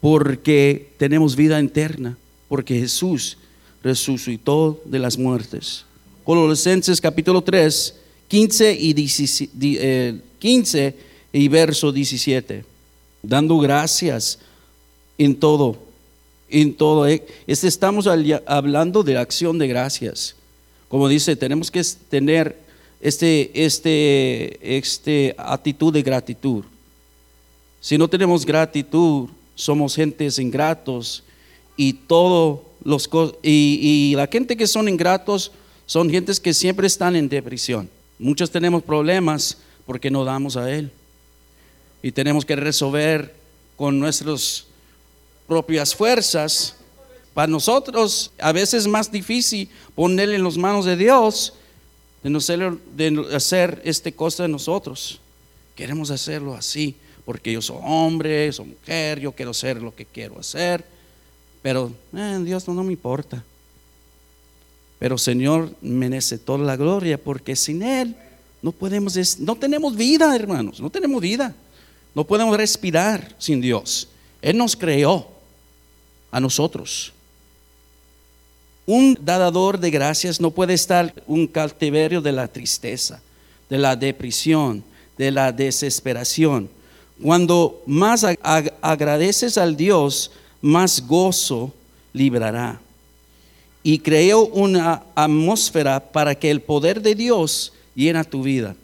porque 0.00 0.94
tenemos 0.96 1.36
vida 1.36 1.60
eterna 1.60 2.16
porque 2.50 2.80
Jesús 2.80 3.36
resucitó 3.80 4.82
de 4.84 4.98
las 4.98 5.16
muertes. 5.16 5.84
Colosenses 6.24 7.00
capítulo 7.00 7.40
3, 7.42 7.94
15 8.26 8.72
y, 8.72 8.92
15 8.92 10.86
eh, 10.86 10.94
y 11.32 11.46
verso 11.46 11.92
17. 11.92 12.64
Dando 13.22 13.56
gracias 13.60 14.40
en 15.16 15.36
todo, 15.36 15.78
en 16.48 16.74
todo. 16.74 17.06
Eh, 17.06 17.24
este, 17.46 17.68
estamos 17.68 18.08
hablando 18.08 19.04
de 19.04 19.16
acción 19.16 19.56
de 19.56 19.68
gracias. 19.68 20.34
Como 20.88 21.06
dice, 21.06 21.36
tenemos 21.36 21.70
que 21.70 21.84
tener 22.08 22.58
este, 23.00 23.52
este, 23.54 24.76
este 24.76 25.36
actitud 25.38 25.92
de 25.92 26.02
gratitud. 26.02 26.64
Si 27.80 27.96
no 27.96 28.08
tenemos 28.08 28.44
gratitud, 28.44 29.28
somos 29.54 29.94
gentes 29.94 30.40
ingratos 30.40 31.22
y 31.80 31.94
todo 31.94 32.62
los 32.84 33.08
y, 33.42 33.78
y 33.80 34.14
la 34.14 34.26
gente 34.26 34.54
que 34.54 34.66
son 34.66 34.86
ingratos 34.86 35.50
son 35.86 36.10
gentes 36.10 36.38
que 36.38 36.52
siempre 36.52 36.86
están 36.86 37.16
en 37.16 37.26
depresión. 37.26 37.88
Muchos 38.18 38.50
tenemos 38.50 38.82
problemas 38.82 39.56
porque 39.86 40.10
no 40.10 40.22
damos 40.22 40.58
a 40.58 40.70
Él. 40.70 40.90
Y 42.02 42.12
tenemos 42.12 42.44
que 42.44 42.54
resolver 42.54 43.34
con 43.76 43.98
nuestras 43.98 44.66
propias 45.48 45.94
fuerzas. 45.94 46.76
Para 47.32 47.46
nosotros 47.46 48.30
a 48.38 48.52
veces 48.52 48.82
es 48.82 48.86
más 48.86 49.10
difícil 49.10 49.70
ponerle 49.94 50.34
en 50.34 50.44
las 50.44 50.58
manos 50.58 50.84
de 50.84 50.98
Dios 50.98 51.54
de, 52.22 52.28
no 52.28 52.38
hacer, 52.40 52.72
de 52.94 53.26
hacer 53.34 53.80
este 53.86 54.12
cosa 54.12 54.42
de 54.42 54.50
nosotros. 54.50 55.18
Queremos 55.74 56.10
hacerlo 56.10 56.54
así 56.54 56.94
porque 57.24 57.50
yo 57.50 57.62
soy 57.62 57.78
hombre, 57.80 58.52
soy 58.52 58.66
mujer, 58.66 59.18
yo 59.18 59.32
quiero 59.32 59.52
hacer 59.52 59.80
lo 59.80 59.94
que 59.94 60.04
quiero 60.04 60.38
hacer. 60.38 60.99
Pero 61.62 61.92
eh, 62.14 62.40
Dios 62.44 62.66
no, 62.68 62.82
me 62.82 62.92
importa. 62.92 63.42
Pero 64.98 65.18
Señor 65.18 65.74
merece 65.80 66.38
toda 66.38 66.58
la 66.58 66.76
gloria 66.76 67.18
porque 67.18 67.56
sin 67.56 67.82
Él 67.82 68.16
no 68.62 68.72
podemos, 68.72 69.38
no 69.38 69.56
tenemos 69.56 69.96
vida, 69.96 70.34
hermanos, 70.34 70.80
no 70.80 70.90
tenemos 70.90 71.20
vida. 71.20 71.54
No 72.14 72.24
podemos 72.24 72.56
respirar 72.56 73.34
sin 73.38 73.60
Dios. 73.60 74.08
Él 74.42 74.56
nos 74.56 74.76
creó 74.76 75.28
a 76.30 76.40
nosotros. 76.40 77.12
Un 78.86 79.16
dador 79.20 79.78
de 79.78 79.90
gracias 79.90 80.40
no 80.40 80.50
puede 80.50 80.74
estar 80.74 81.14
un 81.26 81.46
cautiverio 81.46 82.20
de 82.20 82.32
la 82.32 82.48
tristeza, 82.48 83.22
de 83.68 83.78
la 83.78 83.94
depresión, 83.94 84.82
de 85.16 85.30
la 85.30 85.52
desesperación. 85.52 86.68
Cuando 87.22 87.82
más 87.86 88.24
agradeces 88.80 89.58
al 89.58 89.76
Dios, 89.76 90.32
más 90.60 91.06
gozo 91.06 91.72
librará. 92.12 92.80
Y 93.82 93.98
creó 93.98 94.46
una 94.46 95.02
atmósfera 95.14 96.00
para 96.00 96.34
que 96.34 96.50
el 96.50 96.60
poder 96.60 97.00
de 97.00 97.14
Dios 97.14 97.72
llena 97.94 98.24
tu 98.24 98.42
vida. 98.42 98.76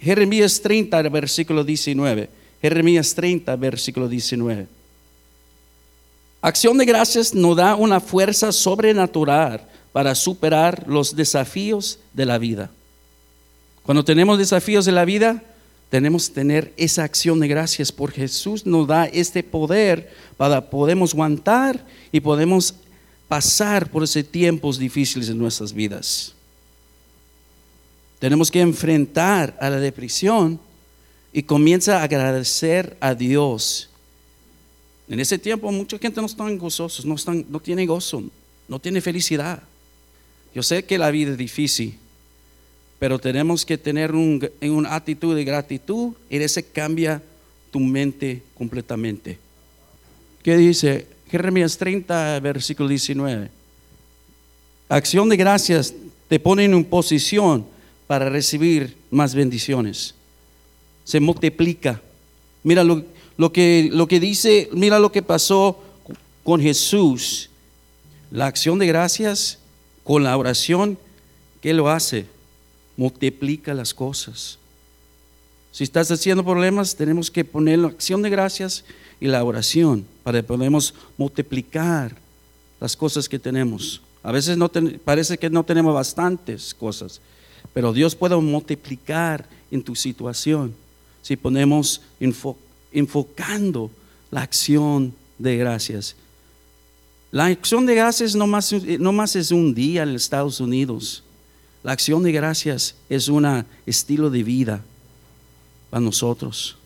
Jeremías 0.00 0.60
30, 0.60 1.02
versículo 1.08 1.62
19. 1.62 2.28
Jeremías 2.60 3.14
30, 3.14 3.56
versículo 3.56 4.08
19. 4.08 4.66
Acción 6.40 6.76
de 6.76 6.84
gracias 6.84 7.34
nos 7.34 7.56
da 7.56 7.74
una 7.74 8.00
fuerza 8.00 8.52
sobrenatural 8.52 9.62
para 9.92 10.14
superar 10.14 10.84
los 10.88 11.14
desafíos 11.14 12.00
de 12.12 12.26
la 12.26 12.38
vida. 12.38 12.70
Cuando 13.84 14.04
tenemos 14.04 14.38
desafíos 14.38 14.84
de 14.84 14.92
la 14.92 15.04
vida, 15.04 15.42
tenemos 15.90 16.28
que 16.28 16.34
tener 16.34 16.72
esa 16.76 17.04
acción 17.04 17.38
de 17.40 17.48
gracias 17.48 17.92
por 17.92 18.10
Jesús 18.10 18.66
nos 18.66 18.86
da 18.86 19.06
este 19.06 19.42
poder 19.42 20.10
para 20.36 20.68
podemos 20.68 21.12
aguantar 21.12 21.86
y 22.10 22.20
podemos 22.20 22.74
pasar 23.28 23.90
por 23.90 24.02
esos 24.02 24.24
tiempos 24.26 24.78
difíciles 24.78 25.28
en 25.28 25.38
nuestras 25.38 25.72
vidas. 25.72 26.34
Tenemos 28.18 28.50
que 28.50 28.60
enfrentar 28.60 29.56
a 29.60 29.70
la 29.70 29.78
depresión 29.78 30.58
y 31.32 31.42
comienza 31.42 32.00
a 32.00 32.04
agradecer 32.04 32.96
a 33.00 33.14
Dios. 33.14 33.90
En 35.08 35.20
ese 35.20 35.38
tiempo 35.38 35.70
mucha 35.70 35.98
gente 35.98 36.20
no 36.20 36.26
están 36.26 36.56
gozosos, 36.56 37.04
no, 37.04 37.16
están, 37.16 37.44
no 37.48 37.60
tiene 37.60 37.86
gozo, 37.86 38.22
no 38.68 38.78
tiene 38.78 39.00
felicidad. 39.00 39.62
Yo 40.54 40.62
sé 40.62 40.84
que 40.84 40.96
la 40.96 41.10
vida 41.10 41.32
es 41.32 41.38
difícil, 41.38 41.98
pero 43.04 43.18
tenemos 43.18 43.66
que 43.66 43.76
tener 43.76 44.14
un, 44.14 44.48
una 44.62 44.94
actitud 44.94 45.36
de 45.36 45.44
gratitud 45.44 46.14
y 46.30 46.38
ese 46.38 46.62
cambia 46.62 47.20
tu 47.70 47.78
mente 47.78 48.40
completamente. 48.56 49.38
¿Qué 50.42 50.56
dice? 50.56 51.06
Jeremías 51.30 51.76
30, 51.76 52.40
versículo 52.40 52.88
19. 52.88 53.50
Acción 54.88 55.28
de 55.28 55.36
gracias 55.36 55.92
te 56.28 56.40
pone 56.40 56.64
en 56.64 56.82
posición 56.82 57.66
para 58.06 58.30
recibir 58.30 58.96
más 59.10 59.34
bendiciones. 59.34 60.14
Se 61.04 61.20
multiplica. 61.20 62.00
Mira 62.62 62.82
lo, 62.82 63.04
lo, 63.36 63.52
que, 63.52 63.90
lo 63.92 64.08
que 64.08 64.18
dice, 64.18 64.70
mira 64.72 64.98
lo 64.98 65.12
que 65.12 65.20
pasó 65.20 65.78
con 66.42 66.58
Jesús. 66.58 67.50
La 68.30 68.46
acción 68.46 68.78
de 68.78 68.86
gracias 68.86 69.58
con 70.04 70.24
la 70.24 70.34
oración, 70.38 70.96
¿qué 71.60 71.74
lo 71.74 71.90
hace? 71.90 72.32
Multiplica 72.96 73.74
las 73.74 73.92
cosas. 73.92 74.58
Si 75.72 75.82
estás 75.82 76.10
haciendo 76.10 76.44
problemas, 76.44 76.94
tenemos 76.94 77.30
que 77.30 77.44
poner 77.44 77.80
la 77.80 77.88
acción 77.88 78.22
de 78.22 78.30
gracias 78.30 78.84
y 79.20 79.26
la 79.26 79.42
oración 79.42 80.06
para 80.22 80.38
que 80.38 80.46
podamos 80.46 80.94
multiplicar 81.16 82.16
las 82.80 82.96
cosas 82.96 83.28
que 83.28 83.38
tenemos. 83.38 84.00
A 84.22 84.30
veces 84.30 84.56
no 84.56 84.70
parece 85.04 85.36
que 85.36 85.50
no 85.50 85.64
tenemos 85.64 85.94
bastantes 85.94 86.74
cosas, 86.74 87.20
pero 87.72 87.92
Dios 87.92 88.14
puede 88.14 88.36
multiplicar 88.36 89.46
en 89.70 89.82
tu 89.82 89.96
situación 89.96 90.74
si 91.22 91.36
ponemos 91.36 92.02
enfocando 92.92 93.90
la 94.30 94.42
acción 94.42 95.14
de 95.38 95.56
gracias. 95.56 96.16
La 97.32 97.46
acción 97.46 97.84
de 97.84 97.94
gracias 97.96 98.34
no 98.36 98.46
más, 98.46 98.72
no 98.72 99.12
más 99.12 99.34
es 99.34 99.50
un 99.50 99.74
día 99.74 100.04
en 100.04 100.10
Estados 100.10 100.60
Unidos. 100.60 101.24
La 101.84 101.92
acción 101.92 102.22
de 102.22 102.32
gracias 102.32 102.94
es 103.10 103.28
un 103.28 103.64
estilo 103.84 104.30
de 104.30 104.42
vida 104.42 104.82
a 105.92 106.00
nosotros. 106.00 106.78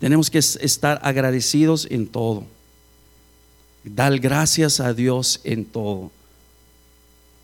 Tenemos 0.00 0.28
que 0.28 0.38
estar 0.38 1.00
agradecidos 1.04 1.86
en 1.88 2.08
todo. 2.08 2.44
Dar 3.84 4.18
gracias 4.18 4.80
a 4.80 4.92
Dios 4.92 5.40
en 5.44 5.64
todo. 5.64 6.10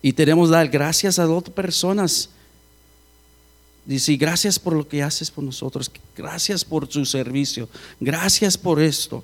Y 0.01 0.11
tenemos 0.11 0.49
que 0.49 0.55
dar 0.55 0.67
gracias 0.67 1.19
a 1.19 1.29
otras 1.29 1.55
personas. 1.55 2.29
Dice, 3.85 4.17
gracias 4.17 4.59
por 4.59 4.73
lo 4.73 4.85
que 4.85 5.01
haces 5.01 5.31
por 5.31 5.45
nosotros. 5.45 5.89
Gracias 6.17 6.65
por 6.65 6.91
su 6.91 7.05
servicio. 7.05 7.69
Gracias 7.97 8.57
por 8.57 8.81
esto. 8.81 9.23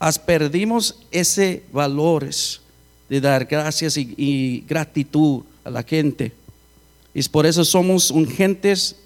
As 0.00 0.18
perdimos 0.18 0.96
ese 1.12 1.62
valores 1.70 2.60
de 3.10 3.20
dar 3.20 3.44
gracias 3.44 3.96
y, 3.96 4.64
gratitud 4.68 5.42
a 5.64 5.70
la 5.70 5.82
gente. 5.82 6.32
Y 7.12 7.22
por 7.24 7.44
eso 7.44 7.64
somos 7.64 8.10
un 8.10 8.26
gentes 8.26 8.96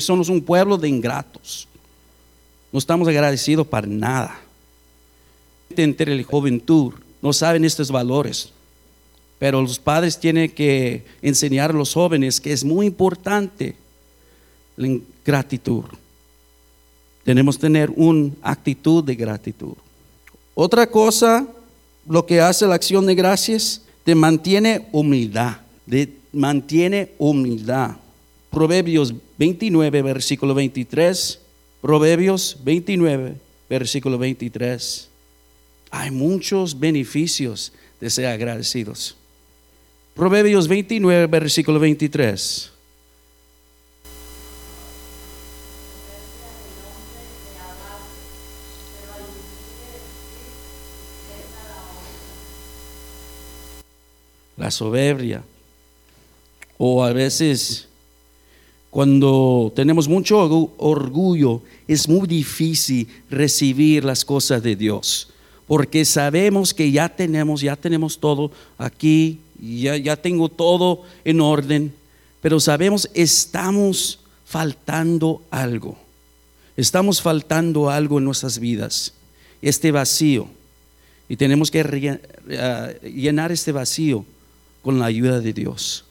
somos 0.00 0.28
un 0.28 0.40
pueblo 0.40 0.76
de 0.76 0.88
ingratos. 0.88 1.68
No 2.72 2.78
estamos 2.80 3.06
agradecidos 3.06 3.64
para 3.68 3.86
nada. 3.86 4.40
Entre 5.76 6.16
la 6.16 6.24
juventud 6.24 6.92
no 7.22 7.32
saben 7.32 7.64
estos 7.64 7.92
valores, 7.92 8.50
pero 9.38 9.62
los 9.62 9.78
padres 9.78 10.18
tienen 10.18 10.50
que 10.50 11.04
enseñar 11.22 11.70
a 11.70 11.74
los 11.74 11.94
jóvenes 11.94 12.40
que 12.40 12.52
es 12.52 12.64
muy 12.64 12.86
importante 12.86 13.76
la 14.76 14.98
gratitud. 15.24 15.84
Tenemos 17.22 17.56
que 17.56 17.60
tener 17.60 17.92
una 17.94 18.32
actitud 18.42 19.04
de 19.04 19.14
gratitud. 19.14 19.74
Otra 20.56 20.88
cosa, 20.88 21.46
lo 22.08 22.26
que 22.26 22.40
hace 22.40 22.66
la 22.66 22.74
acción 22.74 23.06
de 23.06 23.14
gracias, 23.14 23.82
te 24.04 24.14
mantiene 24.14 24.88
humildad, 24.92 25.58
te 25.88 26.14
mantiene 26.32 27.12
humildad. 27.18 27.96
Proverbios 28.50 29.14
29, 29.36 30.02
versículo 30.02 30.54
23. 30.54 31.40
Proverbios 31.80 32.56
29, 32.64 33.34
versículo 33.68 34.18
23. 34.18 35.08
Hay 35.90 36.10
muchos 36.10 36.78
beneficios 36.78 37.72
de 38.00 38.10
ser 38.10 38.26
agradecidos. 38.26 39.16
Proverbios 40.14 40.66
29, 40.66 41.26
versículo 41.26 41.78
23. 41.78 42.72
La 54.68 54.72
soberbia. 54.72 55.42
O 56.76 57.02
a 57.02 57.14
veces 57.14 57.88
cuando 58.90 59.72
tenemos 59.74 60.06
mucho 60.06 60.38
orgullo, 60.76 61.62
es 61.86 62.06
muy 62.06 62.28
difícil 62.28 63.08
recibir 63.30 64.04
las 64.04 64.26
cosas 64.26 64.62
de 64.62 64.76
Dios, 64.76 65.30
porque 65.66 66.04
sabemos 66.04 66.74
que 66.74 66.92
ya 66.92 67.08
tenemos, 67.08 67.62
ya 67.62 67.76
tenemos 67.76 68.18
todo 68.18 68.50
aquí, 68.76 69.40
ya, 69.58 69.96
ya 69.96 70.16
tengo 70.16 70.50
todo 70.50 71.02
en 71.24 71.40
orden, 71.40 71.94
pero 72.42 72.60
sabemos 72.60 73.08
estamos 73.14 74.18
faltando 74.44 75.42
algo, 75.50 75.96
estamos 76.76 77.22
faltando 77.22 77.88
algo 77.88 78.18
en 78.18 78.26
nuestras 78.26 78.58
vidas, 78.58 79.14
este 79.62 79.92
vacío, 79.92 80.46
y 81.26 81.36
tenemos 81.36 81.70
que 81.70 81.80
eh, 82.50 83.10
llenar 83.14 83.50
este 83.50 83.72
vacío 83.72 84.26
con 84.88 84.98
la 84.98 85.04
ayuda 85.04 85.38
de 85.38 85.52
Dios. 85.52 86.02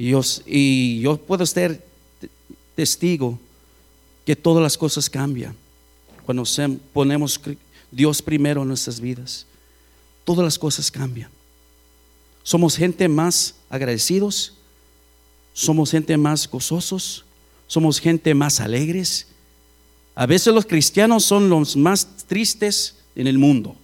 Y 0.00 0.08
yo, 0.08 0.20
y 0.46 0.98
yo 0.98 1.16
puedo 1.16 1.46
ser 1.46 1.80
testigo 2.74 3.38
que 4.26 4.34
todas 4.34 4.60
las 4.60 4.76
cosas 4.76 5.08
cambian 5.08 5.54
cuando 6.26 6.42
ponemos 6.92 7.40
Dios 7.92 8.20
primero 8.20 8.62
en 8.62 8.66
nuestras 8.66 8.98
vidas. 8.98 9.46
Todas 10.24 10.44
las 10.44 10.58
cosas 10.58 10.90
cambian. 10.90 11.30
Somos 12.42 12.76
gente 12.76 13.06
más 13.06 13.54
agradecidos, 13.70 14.54
somos 15.52 15.92
gente 15.92 16.16
más 16.16 16.50
gozosos, 16.50 17.24
somos 17.68 18.00
gente 18.00 18.34
más 18.34 18.58
alegres. 18.58 19.28
A 20.16 20.26
veces 20.26 20.52
los 20.52 20.66
cristianos 20.66 21.24
son 21.24 21.48
los 21.48 21.76
más 21.76 22.26
tristes 22.26 22.96
en 23.14 23.28
el 23.28 23.38
mundo. 23.38 23.76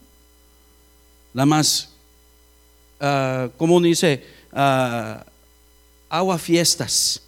La 1.33 1.46
más, 1.46 1.89
uh, 3.00 3.50
como 3.56 3.80
dice, 3.80 4.22
uh, 4.52 5.22
agua 6.08 6.38
fiestas. 6.38 7.22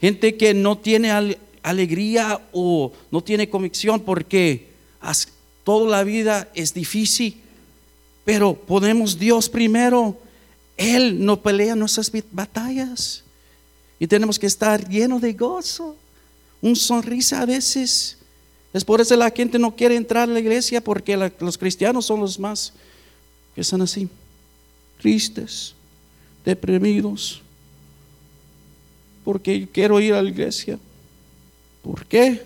Gente 0.00 0.36
que 0.36 0.54
no 0.54 0.78
tiene 0.78 1.36
alegría 1.62 2.40
o 2.52 2.92
no 3.10 3.22
tiene 3.22 3.48
convicción 3.48 4.00
porque 4.00 4.68
toda 5.62 5.88
la 5.88 6.04
vida 6.04 6.48
es 6.54 6.74
difícil, 6.74 7.40
pero 8.24 8.54
ponemos 8.54 9.18
Dios 9.18 9.48
primero. 9.48 10.16
Él 10.76 11.24
no 11.24 11.40
pelea 11.40 11.76
nuestras 11.76 12.10
batallas 12.32 13.22
y 14.00 14.06
tenemos 14.06 14.38
que 14.38 14.46
estar 14.46 14.88
llenos 14.88 15.20
de 15.20 15.32
gozo, 15.34 15.94
un 16.60 16.74
sonrisa 16.74 17.42
a 17.42 17.46
veces. 17.46 18.18
Es 18.72 18.84
por 18.84 19.00
eso 19.00 19.14
la 19.14 19.30
gente 19.30 19.58
no 19.58 19.76
quiere 19.76 19.94
entrar 19.94 20.28
a 20.28 20.32
la 20.32 20.40
iglesia 20.40 20.82
porque 20.82 21.16
los 21.38 21.58
cristianos 21.58 22.06
son 22.06 22.20
los 22.20 22.38
más 22.38 22.72
que 23.54 23.60
están 23.60 23.82
así, 23.82 24.08
tristes 25.00 25.74
deprimidos, 26.44 27.40
porque 29.24 29.68
quiero 29.70 30.00
ir 30.00 30.14
a 30.14 30.22
la 30.22 30.28
iglesia. 30.28 30.78
¿Por 31.82 32.04
qué? 32.06 32.42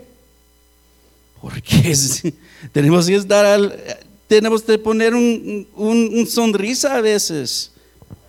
Porque 1.41 1.95
tenemos 2.73 3.07
que 3.07 3.15
estar 3.15 4.05
tenemos 4.27 4.63
que 4.63 4.79
poner 4.79 5.15
un, 5.15 6.27
sonrisa 6.29 6.97
a 6.97 7.01
veces. 7.01 7.71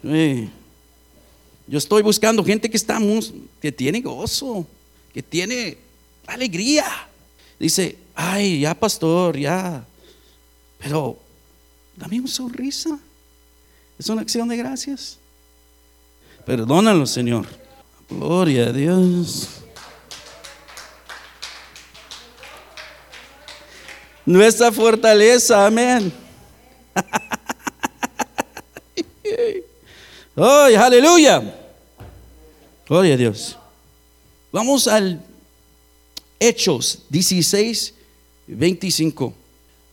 Yo 0.04 1.78
estoy 1.78 2.04
buscando 2.04 2.44
gente 2.44 2.70
que 2.70 2.78
está 2.78 3.00
que 3.62 3.72
tiene 3.72 4.02
gozo, 4.02 4.66
que 5.14 5.24
tiene 5.24 5.78
alegría. 6.28 6.86
Dice, 7.60 7.98
ay, 8.14 8.62
ya 8.62 8.76
pastor, 8.76 9.38
ya. 9.38 9.86
Pero 10.78 11.18
dame 11.98 12.20
una 12.20 12.30
sonrisa. 12.30 12.98
Es 14.00 14.08
una 14.10 14.22
acción 14.22 14.48
de 14.48 14.56
gracias. 14.56 15.18
Perdónalo, 16.46 17.06
Señor. 17.06 17.46
Gloria 18.10 18.68
a 18.68 18.72
Dios. 18.72 19.50
Nuestra 24.26 24.72
fortaleza, 24.72 25.66
amén. 25.66 26.14
¡Oh, 30.36 30.68
aleluya! 30.78 31.56
Gloria 32.88 33.16
a 33.16 33.18
Dios. 33.18 33.58
Vamos 34.52 34.88
al 34.88 35.22
Hechos 36.40 37.04
16, 37.10 37.94
25. 38.48 39.34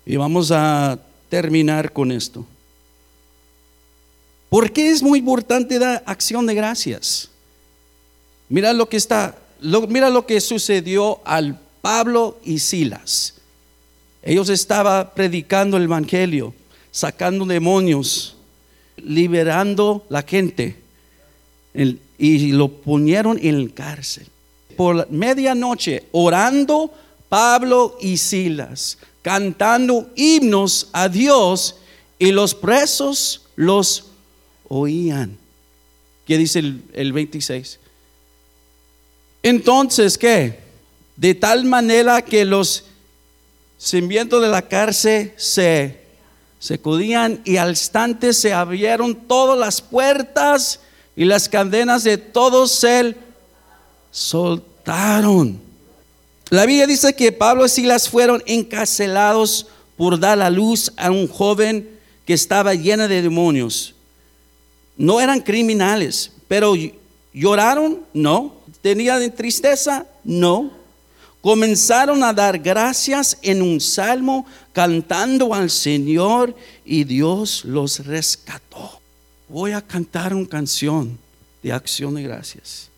Y 0.06 0.16
vamos 0.16 0.50
a 0.50 0.98
terminar 1.34 1.92
con 1.92 2.12
esto. 2.12 2.46
¿Por 4.48 4.70
qué 4.70 4.90
es 4.90 5.02
muy 5.02 5.18
importante 5.18 5.80
dar 5.80 6.00
acción 6.06 6.46
de 6.46 6.54
gracias? 6.54 7.28
Mira 8.48 8.72
lo 8.72 8.88
que 8.88 8.96
está, 8.96 9.36
mira 9.88 10.10
lo 10.10 10.26
que 10.26 10.40
sucedió 10.40 11.20
al 11.24 11.58
Pablo 11.82 12.38
y 12.44 12.60
Silas. 12.60 13.34
Ellos 14.22 14.48
estaban 14.48 15.10
predicando 15.12 15.76
el 15.76 15.82
evangelio, 15.82 16.54
sacando 16.92 17.44
demonios, 17.46 18.36
liberando 18.98 20.06
la 20.08 20.22
gente 20.22 20.76
y 22.16 22.52
lo 22.52 22.68
ponieron 22.68 23.40
en 23.42 23.70
cárcel. 23.70 24.28
Por 24.76 25.10
medianoche, 25.10 26.04
orando 26.12 26.94
Pablo 27.28 27.98
y 28.00 28.18
Silas, 28.18 28.98
cantando 29.24 30.10
himnos 30.16 30.90
a 30.92 31.08
Dios 31.08 31.76
y 32.18 32.30
los 32.30 32.54
presos 32.54 33.40
los 33.56 34.04
oían. 34.68 35.38
¿Qué 36.26 36.36
dice 36.36 36.58
el, 36.58 36.82
el 36.92 37.14
26? 37.14 37.80
Entonces, 39.42 40.18
¿qué? 40.18 40.60
De 41.16 41.34
tal 41.34 41.64
manera 41.64 42.20
que 42.20 42.44
los 42.44 42.84
cimientos 43.78 44.42
de 44.42 44.48
la 44.48 44.60
cárcel 44.60 45.32
se 45.38 46.02
sacudían 46.58 47.40
y 47.46 47.56
al 47.56 47.70
instante 47.70 48.34
se 48.34 48.52
abrieron 48.52 49.14
todas 49.14 49.58
las 49.58 49.80
puertas 49.80 50.80
y 51.16 51.24
las 51.24 51.48
cadenas 51.48 52.04
de 52.04 52.18
todos 52.18 52.72
se 52.72 53.16
soltaron. 54.10 55.63
La 56.50 56.66
Biblia 56.66 56.86
dice 56.86 57.14
que 57.14 57.32
Pablo 57.32 57.66
y 57.66 57.68
Silas 57.68 58.08
fueron 58.08 58.42
encarcelados 58.46 59.66
por 59.96 60.18
dar 60.18 60.38
la 60.38 60.50
luz 60.50 60.92
a 60.96 61.10
un 61.10 61.26
joven 61.26 61.88
que 62.26 62.34
estaba 62.34 62.74
llena 62.74 63.08
de 63.08 63.22
demonios. 63.22 63.94
No 64.96 65.20
eran 65.20 65.40
criminales, 65.40 66.32
pero 66.48 66.74
lloraron, 67.32 68.00
no. 68.12 68.54
Tenían 68.82 69.34
tristeza, 69.34 70.06
no. 70.22 70.70
Comenzaron 71.40 72.22
a 72.22 72.32
dar 72.32 72.58
gracias 72.58 73.36
en 73.42 73.60
un 73.60 73.80
salmo, 73.80 74.46
cantando 74.72 75.52
al 75.52 75.70
Señor 75.70 76.54
y 76.84 77.04
Dios 77.04 77.64
los 77.64 78.04
rescató. 78.06 79.00
Voy 79.48 79.72
a 79.72 79.82
cantar 79.82 80.34
una 80.34 80.48
canción 80.48 81.18
de 81.62 81.72
acción 81.72 82.14
de 82.14 82.22
gracias. 82.22 82.88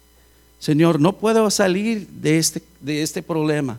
Señor, 0.58 1.00
no 1.00 1.12
puedo 1.12 1.50
salir 1.50 2.06
de 2.08 2.38
este, 2.38 2.62
de 2.80 3.02
este 3.02 3.22
problema. 3.22 3.78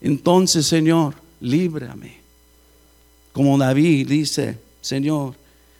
Entonces, 0.00 0.66
Señor, 0.66 1.14
líbrame. 1.40 2.20
Como 3.32 3.56
David 3.56 4.08
dice, 4.08 4.58
Señor, 4.80 5.34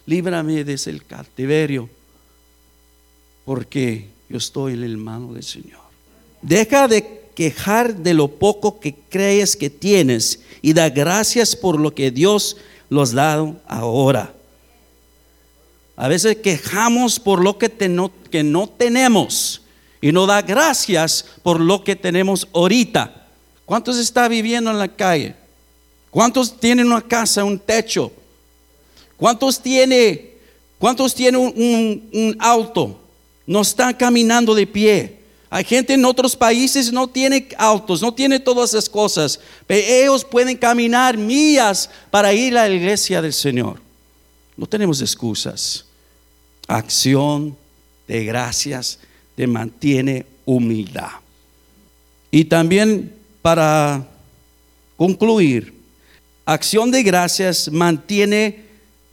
líbrame 0.06 0.64
desde 0.64 0.90
el 0.90 1.04
cautiverio, 1.04 1.88
porque 3.44 4.08
yo 4.28 4.38
estoy 4.38 4.74
en 4.74 4.84
el 4.84 4.96
mano 4.96 5.34
del 5.34 5.42
Señor. 5.42 5.80
Deja 6.40 6.88
de 6.88 7.22
quejar 7.34 7.96
de 7.96 8.14
lo 8.14 8.28
poco 8.28 8.80
que 8.80 8.94
crees 9.08 9.56
que 9.56 9.70
tienes 9.70 10.40
y 10.60 10.72
da 10.72 10.88
gracias 10.88 11.56
por 11.56 11.78
lo 11.78 11.94
que 11.94 12.10
Dios 12.10 12.56
los 12.88 13.12
ha 13.12 13.16
dado 13.16 13.56
ahora. 13.66 14.34
A 15.96 16.08
veces 16.08 16.36
quejamos 16.36 17.20
por 17.20 17.42
lo 17.42 17.58
que, 17.58 17.70
que 18.30 18.42
no 18.42 18.68
tenemos 18.68 19.61
y 20.02 20.10
no 20.10 20.26
da 20.26 20.42
gracias 20.42 21.24
por 21.42 21.60
lo 21.60 21.82
que 21.84 21.94
tenemos 21.94 22.46
ahorita. 22.52 23.28
¿Cuántos 23.64 23.96
está 23.96 24.26
viviendo 24.26 24.70
en 24.70 24.78
la 24.78 24.88
calle? 24.88 25.36
¿Cuántos 26.10 26.58
tienen 26.58 26.88
una 26.88 27.00
casa, 27.00 27.44
un 27.44 27.58
techo? 27.58 28.12
¿Cuántos 29.16 29.62
tiene, 29.62 30.32
cuántos 30.78 31.14
tienen 31.14 31.40
un, 31.40 32.10
un 32.12 32.36
auto? 32.40 33.00
No 33.46 33.60
están 33.62 33.94
caminando 33.94 34.56
de 34.56 34.66
pie. 34.66 35.20
Hay 35.48 35.64
gente 35.64 35.94
en 35.94 36.04
otros 36.04 36.34
países 36.34 36.92
no 36.92 37.06
tiene 37.06 37.48
autos, 37.56 38.02
no 38.02 38.12
tiene 38.12 38.40
todas 38.40 38.70
esas 38.70 38.88
cosas, 38.88 39.38
pero 39.68 39.86
ellos 39.86 40.24
pueden 40.24 40.56
caminar 40.56 41.16
millas 41.16 41.88
para 42.10 42.32
ir 42.32 42.58
a 42.58 42.68
la 42.68 42.74
iglesia 42.74 43.22
del 43.22 43.32
Señor. 43.32 43.80
No 44.56 44.66
tenemos 44.66 45.00
excusas. 45.00 45.84
Acción 46.66 47.56
de 48.08 48.24
gracias 48.24 48.98
te 49.34 49.46
mantiene 49.46 50.26
humildad. 50.44 51.10
Y 52.30 52.44
también 52.44 53.12
para 53.42 54.06
concluir, 54.96 55.74
acción 56.44 56.90
de 56.90 57.02
gracias 57.02 57.70
mantiene 57.70 58.64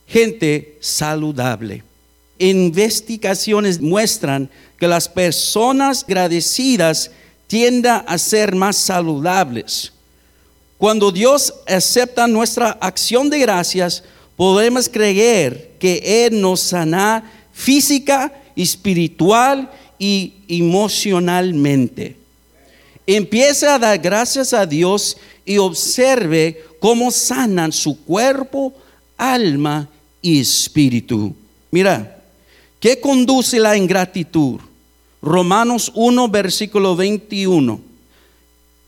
gente 0.07 0.77
saludable. 0.79 1.83
Investigaciones 2.37 3.81
muestran 3.81 4.49
que 4.77 4.87
las 4.87 5.09
personas 5.09 6.03
agradecidas 6.03 7.11
tienden 7.47 8.03
a 8.05 8.17
ser 8.17 8.55
más 8.55 8.77
saludables. 8.77 9.91
Cuando 10.77 11.11
Dios 11.11 11.53
acepta 11.67 12.27
nuestra 12.27 12.77
acción 12.79 13.29
de 13.29 13.39
gracias, 13.39 14.03
podemos 14.37 14.87
creer 14.87 15.71
que 15.77 16.25
Él 16.25 16.39
nos 16.39 16.61
sana 16.61 17.29
física, 17.51 18.31
espiritual 18.61 19.71
y 19.97 20.33
emocionalmente. 20.47 22.17
Empieza 23.07 23.75
a 23.75 23.79
dar 23.79 23.97
gracias 23.97 24.53
a 24.53 24.65
Dios 24.65 25.17
y 25.45 25.57
observe 25.57 26.61
cómo 26.79 27.09
sanan 27.09 27.71
su 27.71 28.03
cuerpo, 28.03 28.73
alma 29.17 29.89
y 30.21 30.41
espíritu. 30.41 31.33
Mira, 31.71 32.21
¿qué 32.79 32.99
conduce 32.99 33.59
la 33.59 33.77
ingratitud? 33.77 34.59
Romanos 35.21 35.91
1, 35.95 36.27
versículo 36.27 36.95
21. 36.95 37.81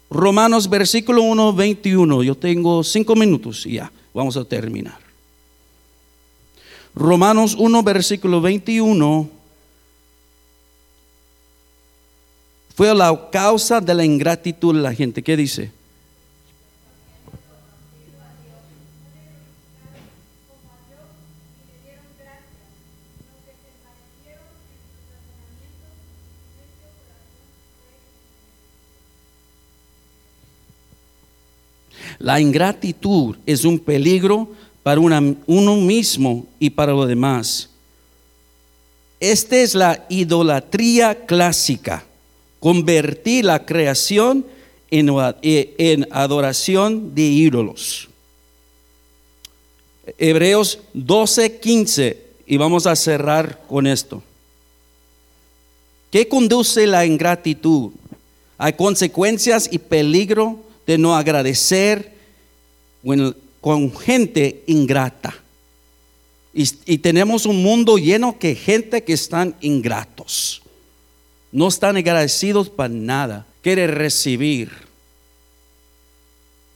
Romanos 0.09 0.69
versículo 0.69 1.23
1, 1.23 1.53
21. 1.53 2.23
Yo 2.23 2.35
tengo 2.35 2.83
cinco 2.83 3.15
minutos 3.15 3.65
y 3.65 3.73
ya, 3.73 3.91
vamos 4.13 4.35
a 4.35 4.43
terminar. 4.43 4.99
Romanos 6.93 7.55
1, 7.57 7.83
versículo 7.83 8.41
21 8.41 9.40
fue 12.81 12.95
la 12.95 13.15
causa 13.31 13.79
de 13.79 13.93
la 13.93 14.03
ingratitud 14.03 14.73
de 14.73 14.81
la 14.81 14.91
gente. 14.91 15.21
¿Qué 15.21 15.37
dice? 15.37 15.69
La 32.17 32.39
ingratitud 32.39 33.37
es 33.45 33.63
un 33.63 33.77
peligro 33.77 34.49
para 34.81 34.99
uno 34.99 35.75
mismo 35.75 36.47
y 36.57 36.71
para 36.71 36.93
los 36.93 37.07
demás. 37.07 37.69
Esta 39.19 39.57
es 39.57 39.75
la 39.75 40.03
idolatría 40.09 41.27
clásica 41.27 42.05
convertir 42.61 43.43
la 43.43 43.65
creación 43.65 44.45
en, 44.91 46.07
adoración 46.11 47.15
de 47.15 47.23
ídolos. 47.23 48.07
Hebreos 50.17 50.79
12, 50.93 51.57
15, 51.59 52.21
y 52.45 52.57
vamos 52.57 52.85
a 52.85 52.95
cerrar 52.95 53.63
con 53.67 53.87
esto. 53.87 54.21
¿Qué 56.11 56.27
conduce 56.27 56.85
la 56.85 57.03
ingratitud? 57.05 57.91
Hay 58.59 58.73
consecuencias 58.73 59.67
y 59.71 59.79
peligro 59.79 60.59
de 60.85 60.99
no 60.99 61.15
agradecer 61.15 62.13
con 63.59 63.97
gente 63.97 64.63
ingrata. 64.67 65.33
Y, 66.53 66.69
y, 66.85 66.97
tenemos 66.99 67.45
un 67.45 67.63
mundo 67.63 67.97
lleno 67.97 68.35
de 68.39 68.53
gente 68.53 69.03
que 69.03 69.13
están 69.13 69.55
ingratos. 69.61 70.60
No 71.51 71.67
están 71.67 71.97
agradecidos 71.97 72.69
para 72.69 72.89
nada. 72.89 73.45
Quiere 73.61 73.87
recibir. 73.87 74.71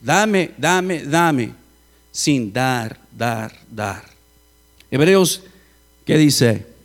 Dame, 0.00 0.50
dame, 0.56 1.02
dame. 1.04 1.52
Sin 2.12 2.52
dar, 2.52 2.96
dar, 3.12 3.52
dar. 3.70 4.04
Hebreos, 4.90 5.42
¿qué 6.04 6.16
dice? 6.16 6.75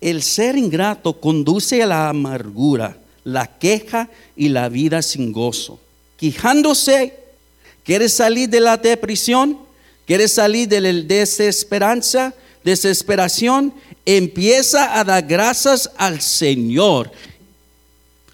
El 0.00 0.22
ser 0.22 0.56
ingrato 0.56 1.20
conduce 1.20 1.82
a 1.82 1.86
la 1.86 2.08
amargura, 2.08 2.98
la 3.24 3.58
queja 3.58 4.08
y 4.36 4.48
la 4.48 4.68
vida 4.68 5.02
sin 5.02 5.32
gozo. 5.32 5.80
Quejándose, 6.16 7.18
¿quieres 7.84 8.12
salir 8.12 8.48
de 8.48 8.60
la 8.60 8.76
depresión? 8.76 9.58
¿Quieres 10.06 10.32
salir 10.32 10.68
de 10.68 10.80
la 10.80 10.92
desesperanza? 10.92 12.34
desesperación, 12.68 13.72
empieza 14.04 14.98
a 14.98 15.04
dar 15.04 15.24
gracias 15.26 15.90
al 15.96 16.20
Señor. 16.20 17.10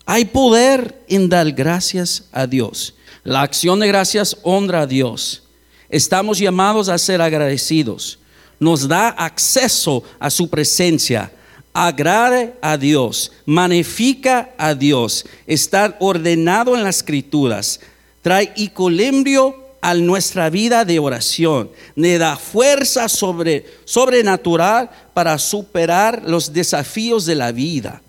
Hay 0.06 0.26
poder 0.26 1.02
en 1.08 1.28
dar 1.28 1.50
gracias 1.52 2.24
a 2.32 2.46
Dios. 2.46 2.94
La 3.22 3.42
acción 3.42 3.80
de 3.80 3.88
gracias 3.88 4.36
honra 4.42 4.82
a 4.82 4.86
Dios. 4.86 5.42
Estamos 5.88 6.38
llamados 6.38 6.88
a 6.88 6.98
ser 6.98 7.22
agradecidos. 7.22 8.18
Nos 8.58 8.86
da 8.86 9.08
acceso 9.08 10.02
a 10.18 10.30
su 10.30 10.48
presencia. 10.48 11.32
Agrade 11.76 12.54
a 12.62 12.76
Dios, 12.76 13.32
magnifica 13.44 14.54
a 14.56 14.76
Dios, 14.76 15.26
está 15.44 15.96
ordenado 15.98 16.76
en 16.76 16.84
las 16.84 16.98
escrituras, 16.98 17.80
trae 18.22 18.52
equilibrio 18.56 19.56
a 19.80 19.92
nuestra 19.94 20.50
vida 20.50 20.84
de 20.84 21.00
oración, 21.00 21.68
le 21.96 22.16
da 22.16 22.36
fuerza 22.36 23.08
sobre, 23.08 23.66
sobrenatural 23.84 24.88
para 25.12 25.36
superar 25.36 26.22
los 26.24 26.52
desafíos 26.52 27.26
de 27.26 27.34
la 27.34 27.50
vida. 27.50 28.00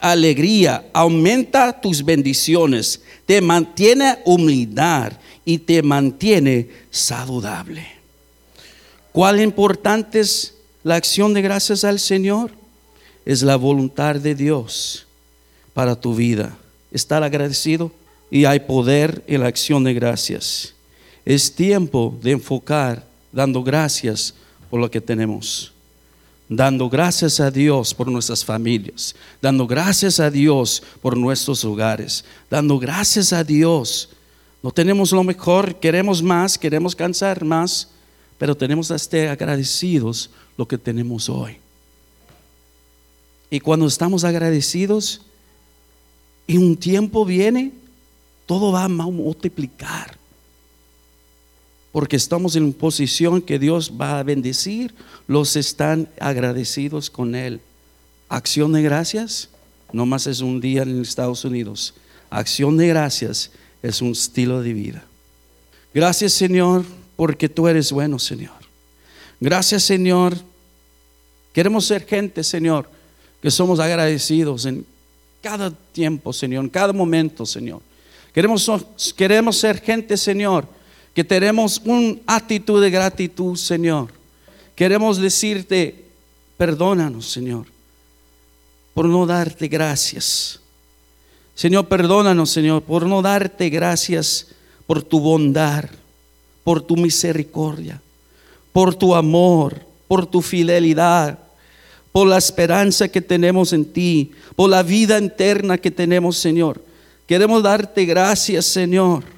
Alegría, 0.00 0.86
aumenta 0.94 1.78
tus 1.78 2.02
bendiciones, 2.02 3.02
te 3.26 3.42
mantiene 3.42 4.18
humildad 4.24 5.12
y 5.44 5.58
te 5.58 5.82
mantiene 5.82 6.70
saludable. 6.90 7.86
¿Cuál 9.12 9.42
importante 9.42 10.20
es 10.20 10.54
la 10.82 10.96
acción 10.96 11.34
de 11.34 11.42
gracias 11.42 11.84
al 11.84 12.00
Señor? 12.00 12.63
Es 13.24 13.42
la 13.42 13.56
voluntad 13.56 14.16
de 14.16 14.34
Dios 14.34 15.06
para 15.72 15.98
tu 15.98 16.14
vida. 16.14 16.56
Estar 16.92 17.22
agradecido 17.22 17.90
y 18.30 18.44
hay 18.44 18.60
poder 18.60 19.22
en 19.26 19.40
la 19.40 19.48
acción 19.48 19.84
de 19.84 19.94
gracias. 19.94 20.74
Es 21.24 21.54
tiempo 21.54 22.16
de 22.22 22.32
enfocar 22.32 23.04
dando 23.32 23.62
gracias 23.62 24.34
por 24.70 24.80
lo 24.80 24.90
que 24.90 25.00
tenemos. 25.00 25.72
Dando 26.48 26.90
gracias 26.90 27.40
a 27.40 27.50
Dios 27.50 27.94
por 27.94 28.08
nuestras 28.08 28.44
familias. 28.44 29.14
Dando 29.40 29.66
gracias 29.66 30.20
a 30.20 30.30
Dios 30.30 30.82
por 31.00 31.16
nuestros 31.16 31.64
hogares. 31.64 32.24
Dando 32.50 32.78
gracias 32.78 33.32
a 33.32 33.42
Dios. 33.42 34.10
No 34.62 34.70
tenemos 34.70 35.12
lo 35.12 35.24
mejor, 35.24 35.76
queremos 35.76 36.22
más, 36.22 36.58
queremos 36.58 36.94
cansar 36.94 37.44
más, 37.44 37.88
pero 38.38 38.56
tenemos 38.56 38.88
que 38.88 38.94
estar 38.94 39.28
agradecidos 39.28 40.30
lo 40.56 40.66
que 40.68 40.78
tenemos 40.78 41.28
hoy. 41.28 41.63
Y 43.54 43.60
cuando 43.60 43.86
estamos 43.86 44.24
agradecidos, 44.24 45.20
y 46.44 46.56
un 46.56 46.76
tiempo 46.76 47.24
viene, 47.24 47.70
todo 48.46 48.72
va 48.72 48.82
a 48.82 48.88
multiplicar 48.88 50.18
porque 51.92 52.16
estamos 52.16 52.56
en 52.56 52.72
posición 52.72 53.40
que 53.40 53.60
Dios 53.60 53.92
va 54.00 54.18
a 54.18 54.24
bendecir, 54.24 54.92
los 55.28 55.54
están 55.54 56.08
agradecidos 56.18 57.08
con 57.08 57.36
Él. 57.36 57.60
Acción 58.28 58.72
de 58.72 58.82
gracias, 58.82 59.48
no 59.92 60.04
más 60.04 60.26
es 60.26 60.40
un 60.40 60.60
día 60.60 60.82
en 60.82 61.00
Estados 61.00 61.44
Unidos. 61.44 61.94
Acción 62.30 62.76
de 62.76 62.88
gracias 62.88 63.52
es 63.84 64.02
un 64.02 64.10
estilo 64.10 64.62
de 64.62 64.72
vida. 64.72 65.04
Gracias 65.94 66.32
Señor, 66.32 66.84
porque 67.14 67.48
tú 67.48 67.68
eres 67.68 67.92
bueno, 67.92 68.18
Señor. 68.18 68.58
Gracias 69.38 69.84
Señor. 69.84 70.34
Queremos 71.52 71.86
ser 71.86 72.04
gente, 72.04 72.42
Señor, 72.42 72.90
que 73.44 73.50
somos 73.50 73.78
agradecidos 73.78 74.64
en 74.64 74.86
cada 75.42 75.70
tiempo, 75.70 76.32
Señor, 76.32 76.64
en 76.64 76.70
cada 76.70 76.94
momento, 76.94 77.44
Señor. 77.44 77.82
Queremos, 78.32 78.70
queremos 79.14 79.58
ser 79.58 79.82
gente, 79.82 80.16
Señor, 80.16 80.66
que 81.12 81.22
tenemos 81.22 81.78
una 81.84 82.16
actitud 82.26 82.80
de 82.80 82.88
gratitud, 82.88 83.54
Señor. 83.56 84.08
Queremos 84.74 85.18
decirte, 85.18 86.06
perdónanos, 86.56 87.30
Señor, 87.30 87.66
por 88.94 89.04
no 89.04 89.26
darte 89.26 89.68
gracias. 89.68 90.58
Señor, 91.54 91.86
perdónanos, 91.86 92.48
Señor, 92.48 92.82
por 92.82 93.04
no 93.04 93.20
darte 93.20 93.68
gracias 93.68 94.46
por 94.86 95.02
tu 95.02 95.20
bondad, 95.20 95.84
por 96.64 96.80
tu 96.80 96.96
misericordia, 96.96 98.00
por 98.72 98.94
tu 98.94 99.14
amor, 99.14 99.82
por 100.08 100.24
tu 100.24 100.40
fidelidad, 100.40 101.43
por 102.14 102.28
la 102.28 102.38
esperanza 102.38 103.08
que 103.08 103.20
tenemos 103.20 103.72
en 103.72 103.84
ti, 103.84 104.30
por 104.54 104.70
la 104.70 104.84
vida 104.84 105.18
eterna 105.18 105.78
que 105.78 105.90
tenemos, 105.90 106.38
Señor. 106.38 106.80
Queremos 107.26 107.60
darte 107.60 108.04
gracias, 108.04 108.66
Señor 108.66 109.34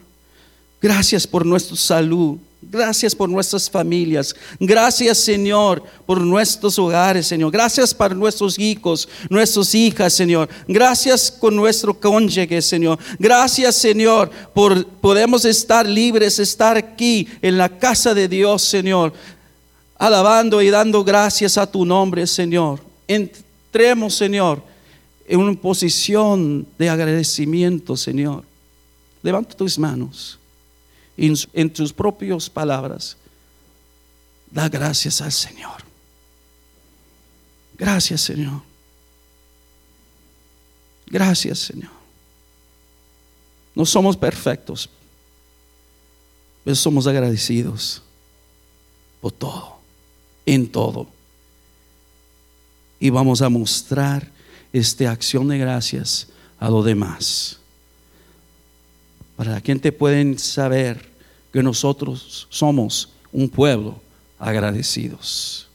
Gracias 0.80 1.26
por 1.26 1.44
nuestra 1.44 1.76
salud. 1.76 2.36
Gracias 2.62 3.14
por 3.14 3.28
nuestras 3.28 3.70
familias. 3.70 4.34
Gracias, 4.58 5.18
Señor, 5.18 5.82
por 6.04 6.20
nuestros 6.20 6.78
hogares, 6.78 7.26
Señor. 7.26 7.50
Gracias 7.50 7.94
por 7.94 8.14
nuestros 8.14 8.58
hijos, 8.58 9.08
nuestras 9.30 9.74
hijas, 9.74 10.12
Señor. 10.12 10.48
Gracias 10.68 11.30
con 11.30 11.54
nuestro 11.56 11.98
cónyuge, 11.98 12.60
Señor. 12.60 12.98
Gracias, 13.18 13.76
Señor, 13.76 14.30
por 14.52 14.86
podemos 14.86 15.44
estar 15.44 15.86
libres, 15.86 16.38
estar 16.38 16.76
aquí 16.76 17.28
en 17.40 17.56
la 17.56 17.68
casa 17.68 18.14
de 18.14 18.28
Dios, 18.28 18.62
Señor. 18.62 19.12
Alabando 19.98 20.60
y 20.60 20.70
dando 20.70 21.02
gracias 21.02 21.56
a 21.56 21.70
tu 21.70 21.84
nombre, 21.84 22.26
Señor. 22.26 22.80
Entremos, 23.08 24.14
Señor, 24.14 24.62
en 25.26 25.40
una 25.40 25.54
posición 25.54 26.66
de 26.78 26.88
agradecimiento, 26.88 27.96
Señor. 27.96 28.44
Levanta 29.22 29.56
tus 29.56 29.78
manos 29.78 30.38
en, 31.16 31.70
tus 31.70 31.92
propias 31.92 32.50
palabras, 32.50 33.16
da 34.50 34.68
gracias 34.68 35.20
al 35.20 35.32
Señor. 35.32 35.84
Gracias, 37.78 38.20
Señor. 38.20 38.62
Gracias, 41.06 41.58
Señor. 41.58 41.90
No 43.74 43.84
somos 43.84 44.16
perfectos, 44.16 44.88
pero 46.64 46.74
somos 46.74 47.06
agradecidos 47.06 48.02
por 49.20 49.32
todo, 49.32 49.75
en 50.46 50.68
todo. 50.68 51.08
Y 52.98 53.10
vamos 53.10 53.42
a 53.42 53.50
mostrar 53.50 54.30
esta 54.72 55.10
acción 55.10 55.48
de 55.48 55.58
gracias 55.58 56.28
a 56.58 56.70
los 56.70 56.84
demás 56.84 57.58
para 59.36 59.60
que 59.60 59.76
te 59.76 59.92
pueden 59.92 60.38
saber 60.38 61.06
que 61.52 61.62
nosotros 61.62 62.46
somos 62.50 63.10
un 63.32 63.48
pueblo 63.48 64.00
agradecidos. 64.38 65.65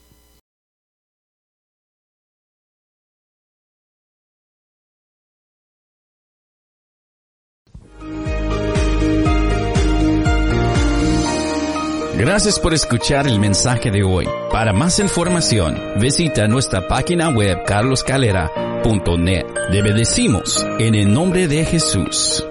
Gracias 12.24 12.60
por 12.60 12.72
escuchar 12.72 13.26
el 13.26 13.40
mensaje 13.40 13.90
de 13.90 14.04
hoy. 14.04 14.28
Para 14.52 14.72
más 14.72 15.00
información, 15.00 15.76
visita 15.98 16.46
nuestra 16.46 16.86
página 16.86 17.30
web 17.30 17.64
carloscalera.net. 17.66 19.46
Le 19.70 19.82
bendecimos 19.82 20.64
en 20.78 20.94
el 20.94 21.12
nombre 21.12 21.48
de 21.48 21.64
Jesús. 21.64 22.44